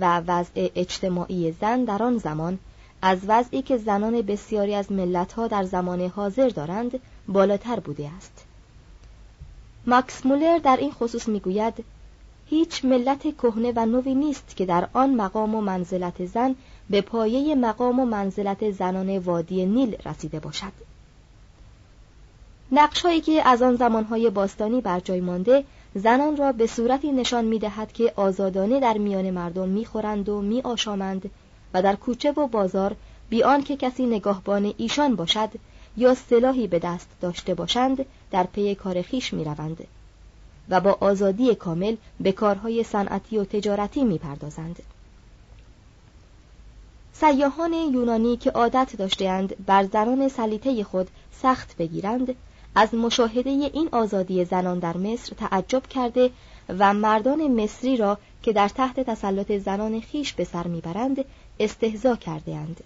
و 0.00 0.20
وضع 0.26 0.68
اجتماعی 0.74 1.52
زن 1.60 1.84
در 1.84 2.02
آن 2.02 2.18
زمان 2.18 2.58
از 3.02 3.18
وضعی 3.28 3.62
که 3.62 3.76
زنان 3.76 4.22
بسیاری 4.22 4.74
از 4.74 4.92
ملتها 4.92 5.46
در 5.46 5.64
زمان 5.64 6.00
حاضر 6.00 6.48
دارند 6.48 7.00
بالاتر 7.28 7.80
بوده 7.80 8.10
است. 8.16 8.44
ماکس 9.86 10.26
مولر 10.26 10.58
در 10.58 10.76
این 10.76 10.92
خصوص 10.92 11.28
می‌گوید 11.28 11.84
هیچ 12.46 12.84
ملت 12.84 13.22
کهنه 13.22 13.72
و 13.76 13.86
نوی 13.86 14.14
نیست 14.14 14.56
که 14.56 14.66
در 14.66 14.88
آن 14.92 15.14
مقام 15.14 15.54
و 15.54 15.60
منزلت 15.60 16.26
زن 16.26 16.54
به 16.90 17.00
پایه 17.00 17.54
مقام 17.54 18.00
و 18.00 18.04
منزلت 18.04 18.70
زنان 18.70 19.18
وادی 19.18 19.66
نیل 19.66 19.96
رسیده 20.04 20.40
باشد. 20.40 20.72
نقشهایی 22.72 23.20
که 23.20 23.48
از 23.48 23.62
آن 23.62 23.76
زمانهای 23.76 24.30
باستانی 24.30 24.80
بر 24.80 25.00
جای 25.00 25.20
مانده 25.20 25.64
زنان 25.94 26.36
را 26.36 26.52
به 26.52 26.66
صورتی 26.66 27.12
نشان 27.12 27.44
می 27.44 27.58
دهد 27.58 27.92
که 27.92 28.12
آزادانه 28.16 28.80
در 28.80 28.98
میان 28.98 29.30
مردم 29.30 29.68
می 29.68 29.84
خورند 29.84 30.28
و 30.28 30.40
می 30.40 30.60
آشامند 30.60 31.30
و 31.74 31.82
در 31.82 31.96
کوچه 31.96 32.32
و 32.32 32.46
بازار 32.46 32.96
بیان 33.30 33.62
که 33.62 33.76
کسی 33.76 34.06
نگاهبان 34.06 34.74
ایشان 34.76 35.16
باشد 35.16 35.50
یا 35.96 36.14
سلاحی 36.14 36.66
به 36.66 36.78
دست 36.78 37.08
داشته 37.20 37.54
باشند 37.54 38.06
در 38.30 38.44
پی 38.44 38.74
کار 38.74 39.02
خیش 39.02 39.32
می 39.34 39.46
و 40.68 40.80
با 40.80 40.96
آزادی 41.00 41.54
کامل 41.54 41.96
به 42.20 42.32
کارهای 42.32 42.84
صنعتی 42.84 43.38
و 43.38 43.44
تجارتی 43.44 44.04
می 44.04 44.18
پردازند. 44.18 44.82
سیاهان 47.12 47.72
یونانی 47.72 48.36
که 48.36 48.50
عادت 48.50 48.96
داشتهاند 48.96 49.66
بر 49.66 49.84
زنان 49.84 50.28
سلیته 50.28 50.84
خود 50.84 51.08
سخت 51.42 51.76
بگیرند 51.76 52.34
از 52.74 52.94
مشاهده 52.94 53.50
این 53.50 53.88
آزادی 53.92 54.44
زنان 54.44 54.78
در 54.78 54.96
مصر 54.96 55.34
تعجب 55.34 55.86
کرده 55.86 56.30
و 56.78 56.94
مردان 56.94 57.62
مصری 57.62 57.96
را 57.96 58.18
که 58.42 58.52
در 58.52 58.68
تحت 58.68 59.00
تسلط 59.00 59.52
زنان 59.52 60.00
خیش 60.00 60.32
به 60.32 60.44
سر 60.44 60.66
می‌برند 60.66 61.24
استهزا 61.60 62.16
کرده 62.16 62.54
اند. 62.54 62.80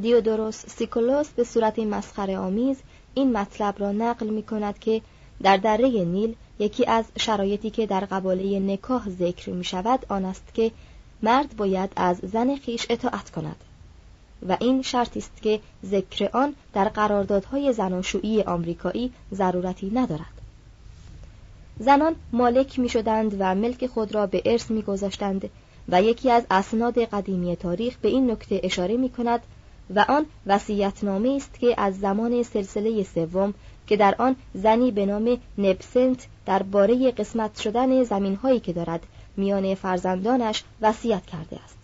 دیودوروس 0.00 0.66
سیکولوس 0.66 1.28
به 1.28 1.44
صورت 1.44 1.78
مسخره 1.78 2.38
آمیز 2.38 2.76
این 3.14 3.32
مطلب 3.32 3.74
را 3.78 3.92
نقل 3.92 4.26
می 4.26 4.42
کند 4.42 4.78
که 4.78 5.02
در 5.42 5.56
دره 5.56 5.88
نیل 5.88 6.34
یکی 6.58 6.86
از 6.86 7.04
شرایطی 7.18 7.70
که 7.70 7.86
در 7.86 8.00
قباله 8.00 8.60
نکاح 8.60 9.08
ذکر 9.08 9.50
می 9.50 9.64
شود 9.64 10.06
آن 10.08 10.24
است 10.24 10.54
که 10.54 10.70
مرد 11.22 11.56
باید 11.56 11.90
از 11.96 12.18
زن 12.22 12.56
خیش 12.56 12.86
اطاعت 12.90 13.30
کند 13.30 13.56
و 14.48 14.56
این 14.60 14.82
شرطی 14.82 15.18
است 15.18 15.42
که 15.42 15.60
ذکر 15.84 16.30
آن 16.32 16.54
در 16.72 16.88
قراردادهای 16.88 17.72
زناشویی 17.72 18.42
آمریکایی 18.42 19.12
ضرورتی 19.34 19.90
ندارد 19.94 20.40
زنان 21.78 22.14
مالک 22.32 22.78
می 22.78 22.88
شدند 22.88 23.36
و 23.38 23.54
ملک 23.54 23.86
خود 23.86 24.14
را 24.14 24.26
به 24.26 24.42
ارث 24.44 24.70
می 24.70 24.82
گذاشتند 24.82 25.50
و 25.88 26.02
یکی 26.02 26.30
از 26.30 26.46
اسناد 26.50 26.98
قدیمی 26.98 27.56
تاریخ 27.56 27.96
به 27.96 28.08
این 28.08 28.30
نکته 28.30 28.60
اشاره 28.64 28.96
می 28.96 29.08
کند 29.08 29.40
و 29.94 30.04
آن 30.08 30.26
وصیت‌نامه 30.46 31.36
است 31.36 31.58
که 31.60 31.74
از 31.80 32.00
زمان 32.00 32.42
سلسله 32.42 33.02
سوم 33.02 33.54
که 33.86 33.96
در 33.96 34.14
آن 34.18 34.36
زنی 34.54 34.90
به 34.90 35.06
نام 35.06 35.38
نبسنت 35.58 36.26
درباره 36.46 37.10
قسمت 37.10 37.60
شدن 37.60 38.02
زمینهایی 38.02 38.60
که 38.60 38.72
دارد 38.72 39.00
میان 39.36 39.74
فرزندانش 39.74 40.64
وصیت 40.80 41.26
کرده 41.26 41.58
است. 41.64 41.78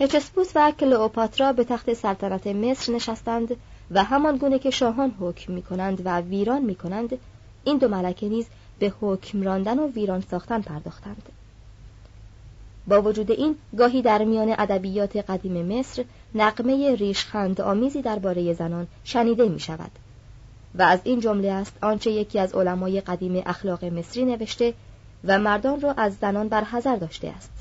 هچسپوس 0.00 0.50
و 0.54 0.72
کلئوپاترا 0.80 1.52
به 1.52 1.64
تخت 1.64 1.92
سلطنت 1.92 2.46
مصر 2.46 2.92
نشستند 2.92 3.56
و 3.90 4.04
همان 4.04 4.36
گونه 4.36 4.58
که 4.58 4.70
شاهان 4.70 5.14
حکم 5.20 5.52
می 5.52 5.62
کنند 5.62 6.02
و 6.04 6.20
ویران 6.20 6.62
می 6.62 6.74
کنند 6.74 7.18
این 7.64 7.78
دو 7.78 7.88
ملکه 7.88 8.28
نیز 8.28 8.46
به 8.78 8.92
حکم 9.00 9.42
راندن 9.42 9.78
و 9.78 9.88
ویران 9.88 10.20
ساختن 10.20 10.60
پرداختند. 10.60 11.22
با 12.88 13.02
وجود 13.02 13.30
این 13.30 13.56
گاهی 13.76 14.02
در 14.02 14.24
میان 14.24 14.54
ادبیات 14.58 15.16
قدیم 15.16 15.78
مصر 15.78 16.04
نقمه 16.34 16.94
ریشخند 16.94 17.60
آمیزی 17.60 18.02
درباره 18.02 18.54
زنان 18.54 18.86
شنیده 19.04 19.48
می 19.48 19.60
شود 19.60 19.90
و 20.74 20.82
از 20.82 21.00
این 21.04 21.20
جمله 21.20 21.52
است 21.52 21.72
آنچه 21.82 22.10
یکی 22.10 22.38
از 22.38 22.54
علمای 22.54 23.00
قدیم 23.00 23.42
اخلاق 23.46 23.84
مصری 23.84 24.24
نوشته 24.24 24.74
و 25.24 25.38
مردان 25.38 25.80
را 25.80 25.92
از 25.92 26.16
زنان 26.20 26.48
برحذر 26.48 26.96
داشته 26.96 27.28
است. 27.28 27.52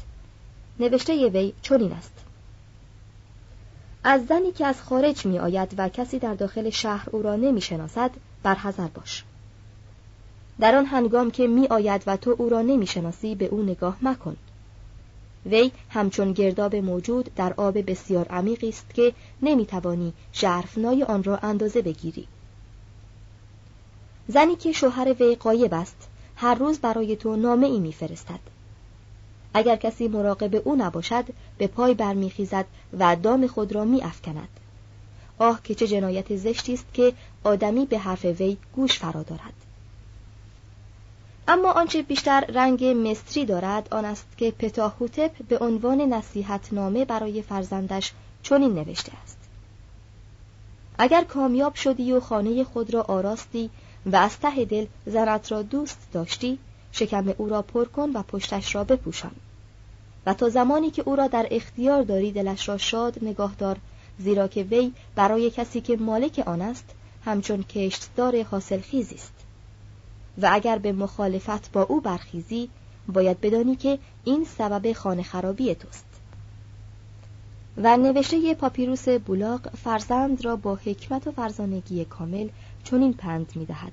نوشته 0.80 1.28
وی 1.28 1.54
چنین 1.62 1.92
است. 1.92 2.14
از 4.04 4.26
زنی 4.26 4.52
که 4.52 4.66
از 4.66 4.82
خارج 4.82 5.26
می 5.26 5.40
آید 5.40 5.74
و 5.78 5.90
کسی 5.90 6.20
در 6.20 6.34
داخل 6.34 6.70
شهر 6.70 7.10
او 7.12 7.22
را 7.22 7.36
نمی 7.36 7.62
شناسد 7.62 8.12
برحذر 8.44 8.88
باش. 8.88 9.24
در 10.60 10.76
آن 10.76 10.86
هنگام 10.86 11.32
که 11.32 11.48
می 11.48 11.68
آید 11.68 12.04
و 12.08 12.18
تو 12.18 12.36
او 12.38 12.50
را 12.50 12.62
نمی 12.62 12.88
شناسی 12.88 13.36
به 13.36 13.46
او 13.46 13.62
نگاه 13.62 13.98
مکن. 14.02 14.36
وی 15.46 15.72
همچون 15.90 16.34
گرداب 16.34 16.76
موجود 16.76 17.30
در 17.36 17.54
آب 17.58 17.92
بسیار 17.92 18.28
عمیقی 18.28 18.70
است 18.70 18.94
که 18.94 19.14
نمی 19.42 19.66
توانی 19.66 20.14
ژرفنای 20.34 21.04
آن 21.04 21.24
را 21.24 21.38
اندازه 21.38 21.82
بگیری. 21.82 22.28
زنی 24.28 24.56
که 24.56 24.72
شوهر 24.72 25.14
وی 25.20 25.36
قایب 25.36 25.74
است 25.74 26.10
هر 26.36 26.56
روز 26.56 26.80
برای 26.80 27.16
تو 27.16 27.36
نامه 27.36 27.66
ای 27.68 27.80
میفرستد. 27.80 28.40
اگر 29.54 29.76
کسی 29.76 30.08
مراقب 30.08 30.68
او 30.68 30.76
نباشد 30.76 31.26
به 31.58 31.68
پای 31.68 31.94
برمیخیزد 31.94 32.66
و 33.00 33.16
دام 33.16 33.48
خود 33.48 33.74
را 33.74 33.86
میافکند. 33.86 34.50
آه 35.40 35.62
که 35.64 35.76
چه 35.76 35.88
جنایت 35.88 36.36
زشتی 36.36 36.74
است 36.74 36.94
که 36.94 37.14
آدمی 37.44 37.86
به 37.86 37.98
حرف 37.98 38.26
وی 38.26 38.58
گوش 38.76 39.00
فرا 39.00 39.24
دارد. 39.24 39.54
اما 41.48 41.72
آنچه 41.72 42.02
بیشتر 42.02 42.46
رنگ 42.50 42.86
مصری 42.86 43.46
دارد 43.46 43.88
آن 43.92 44.06
است 44.06 44.28
که 44.38 44.52
پتاهوتپ 44.52 45.44
به 45.48 45.58
عنوان 45.58 46.02
نصیحت 46.02 46.74
نامه 46.74 47.06
برای 47.06 47.42
فرزندش 47.42 48.12
چنین 48.44 48.74
نوشته 48.74 49.12
است. 49.24 49.38
اگر 50.98 51.24
کامیاب 51.24 51.76
شدی 51.76 52.14
و 52.14 52.20
خانه 52.20 52.64
خود 52.64 52.94
را 52.94 53.02
آراستی 53.02 53.70
و 54.06 54.16
از 54.16 54.40
ته 54.40 54.66
دل 54.66 54.86
زنت 55.06 55.52
را 55.52 55.62
دوست 55.62 56.08
داشتی 56.14 56.60
شکم 56.92 57.34
او 57.38 57.50
را 57.50 57.62
پر 57.62 57.86
کن 57.86 58.10
و 58.14 58.24
پشتش 58.24 58.76
را 58.76 58.84
بپوشان. 58.84 59.36
و 60.26 60.34
تا 60.34 60.50
زمانی 60.50 60.92
که 60.92 61.04
او 61.06 61.16
را 61.16 61.28
در 61.28 61.48
اختیار 61.52 62.04
داری 62.04 62.32
دلش 62.32 62.70
را 62.70 62.78
شاد 62.78 63.24
نگاه 63.24 63.56
دار 63.58 63.78
زیرا 64.20 64.48
که 64.48 64.64
وی 64.64 64.92
برای 65.16 65.52
کسی 65.52 65.82
که 65.82 65.98
مالک 65.98 66.44
آن 66.46 66.62
است 66.62 66.86
همچون 67.26 67.64
کشتدار 67.64 68.44
حاصل 68.44 68.80
خیزی 68.80 69.16
است. 69.16 69.43
و 70.42 70.50
اگر 70.52 70.78
به 70.78 70.92
مخالفت 70.92 71.72
با 71.72 71.82
او 71.82 72.02
برخیزی 72.02 72.70
باید 73.08 73.42
بدانی 73.42 73.76
که 73.76 74.00
این 74.24 74.46
سبب 74.46 74.94
خانه 74.94 75.24
خرابی 75.24 75.76
توست 75.76 76.06
و 77.78 77.98
نوشته 77.98 78.54
پاپیروس 78.54 79.10
بولاق 79.10 79.70
فرزند 79.70 80.46
را 80.46 80.56
با 80.56 80.76
حکمت 80.76 81.28
و 81.28 81.32
فرزانگی 81.32 82.06
کامل 82.06 82.50
چنین 82.84 83.14
پند 83.14 83.52
می 83.56 83.66
دهد. 83.66 83.92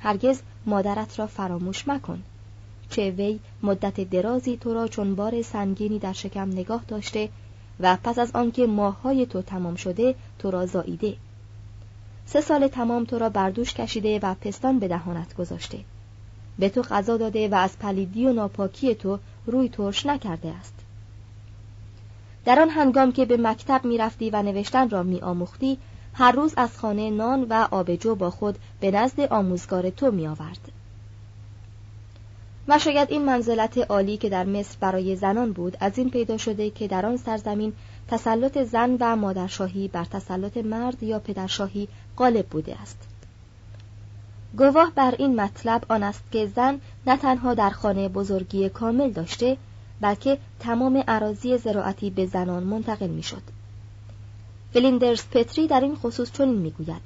هرگز 0.00 0.42
مادرت 0.66 1.18
را 1.18 1.26
فراموش 1.26 1.88
مکن 1.88 2.22
چه 2.90 3.10
وی 3.10 3.40
مدت 3.62 4.10
درازی 4.10 4.56
تو 4.56 4.74
را 4.74 4.88
چون 4.88 5.14
بار 5.14 5.42
سنگینی 5.42 5.98
در 5.98 6.12
شکم 6.12 6.48
نگاه 6.48 6.84
داشته 6.88 7.28
و 7.80 7.96
پس 8.04 8.18
از 8.18 8.30
آنکه 8.34 8.66
ماههای 8.66 9.26
تو 9.26 9.42
تمام 9.42 9.74
شده 9.74 10.14
تو 10.38 10.50
را 10.50 10.66
زاییده 10.66 11.16
سه 12.32 12.40
سال 12.40 12.68
تمام 12.68 13.04
تو 13.04 13.18
را 13.18 13.28
بردوش 13.28 13.74
کشیده 13.74 14.18
و 14.22 14.34
پستان 14.34 14.78
به 14.78 14.88
دهانت 14.88 15.34
گذاشته 15.34 15.78
به 16.58 16.68
تو 16.68 16.82
غذا 16.82 17.16
داده 17.16 17.48
و 17.48 17.54
از 17.54 17.78
پلیدی 17.78 18.26
و 18.26 18.32
ناپاکی 18.32 18.94
تو 18.94 19.18
روی 19.46 19.68
ترش 19.68 20.06
نکرده 20.06 20.48
است 20.48 20.74
در 22.44 22.60
آن 22.60 22.70
هنگام 22.70 23.12
که 23.12 23.24
به 23.24 23.36
مکتب 23.36 23.84
می‌رفتی 23.84 24.30
و 24.30 24.42
نوشتن 24.42 24.90
را 24.90 25.02
میآموختی 25.02 25.78
هر 26.14 26.32
روز 26.32 26.54
از 26.56 26.78
خانه 26.78 27.10
نان 27.10 27.46
و 27.50 27.68
آبجو 27.70 28.14
با 28.14 28.30
خود 28.30 28.58
به 28.80 28.90
نزد 28.90 29.20
آموزگار 29.20 29.90
تو 29.90 30.10
می 30.10 30.26
آورد. 30.26 30.72
و 32.68 32.78
شاید 32.78 33.10
این 33.10 33.24
منزلت 33.24 33.78
عالی 33.78 34.16
که 34.16 34.28
در 34.28 34.44
مصر 34.44 34.76
برای 34.80 35.16
زنان 35.16 35.52
بود 35.52 35.76
از 35.80 35.98
این 35.98 36.10
پیدا 36.10 36.36
شده 36.36 36.70
که 36.70 36.88
در 36.88 37.06
آن 37.06 37.16
سرزمین 37.16 37.72
تسلط 38.08 38.58
زن 38.58 38.96
و 39.00 39.16
مادرشاهی 39.16 39.88
بر 39.88 40.04
تسلط 40.04 40.56
مرد 40.56 41.02
یا 41.02 41.18
پدرشاهی 41.18 41.88
غالب 42.16 42.46
بوده 42.46 42.80
است 42.80 42.98
گواه 44.58 44.92
بر 44.94 45.14
این 45.18 45.40
مطلب 45.40 45.84
آن 45.88 46.02
است 46.02 46.22
که 46.32 46.46
زن 46.46 46.80
نه 47.06 47.16
تنها 47.16 47.54
در 47.54 47.70
خانه 47.70 48.08
بزرگی 48.08 48.68
کامل 48.68 49.10
داشته 49.10 49.56
بلکه 50.00 50.38
تمام 50.60 51.04
عراضی 51.08 51.58
زراعتی 51.58 52.10
به 52.10 52.26
زنان 52.26 52.62
منتقل 52.62 53.06
می‌شد. 53.06 53.42
فلیندرز 54.72 55.22
پتری 55.30 55.66
در 55.66 55.80
این 55.80 55.96
خصوص 55.96 56.32
چنین 56.32 56.54
می‌گوید 56.54 57.02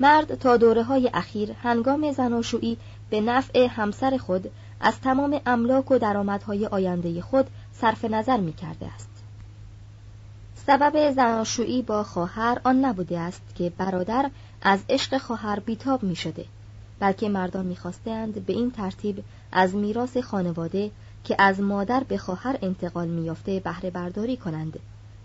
مرد 0.00 0.34
تا 0.34 0.56
دوره 0.56 0.82
های 0.82 1.10
اخیر 1.14 1.52
هنگام 1.52 2.12
زناشویی 2.12 2.76
به 3.10 3.20
نفع 3.20 3.66
همسر 3.70 4.16
خود 4.16 4.50
از 4.80 5.00
تمام 5.00 5.40
املاک 5.46 5.90
و 5.90 5.98
درآمدهای 5.98 6.66
آینده 6.66 7.20
خود 7.20 7.46
صرف 7.72 8.04
نظر 8.04 8.36
می 8.36 8.52
کرده 8.52 8.86
است. 8.86 9.15
سبب 10.66 11.12
زناشویی 11.12 11.82
با 11.82 12.02
خواهر 12.02 12.60
آن 12.64 12.84
نبوده 12.84 13.18
است 13.18 13.42
که 13.54 13.72
برادر 13.78 14.30
از 14.62 14.80
عشق 14.88 15.18
خواهر 15.18 15.60
بیتاب 15.60 16.02
می 16.02 16.16
شده 16.16 16.44
بلکه 17.00 17.28
مردان 17.28 17.66
می‌خواستند 17.66 18.46
به 18.46 18.52
این 18.52 18.70
ترتیب 18.70 19.24
از 19.52 19.74
میراث 19.74 20.16
خانواده 20.16 20.90
که 21.24 21.36
از 21.38 21.60
مادر 21.60 22.04
به 22.08 22.18
خواهر 22.18 22.58
انتقال 22.62 23.08
میافته 23.08 23.60
بهره 23.60 23.90
برداری 23.90 24.36
کنند 24.36 24.78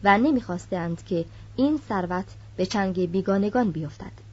و 0.04 0.18
نمی‌خواستند 0.18 1.06
که 1.06 1.26
این 1.56 1.80
ثروت 1.90 2.26
به 2.58 2.66
چنگ 2.66 3.12
بیگانگان 3.12 3.72
بیفتد. 3.72 4.31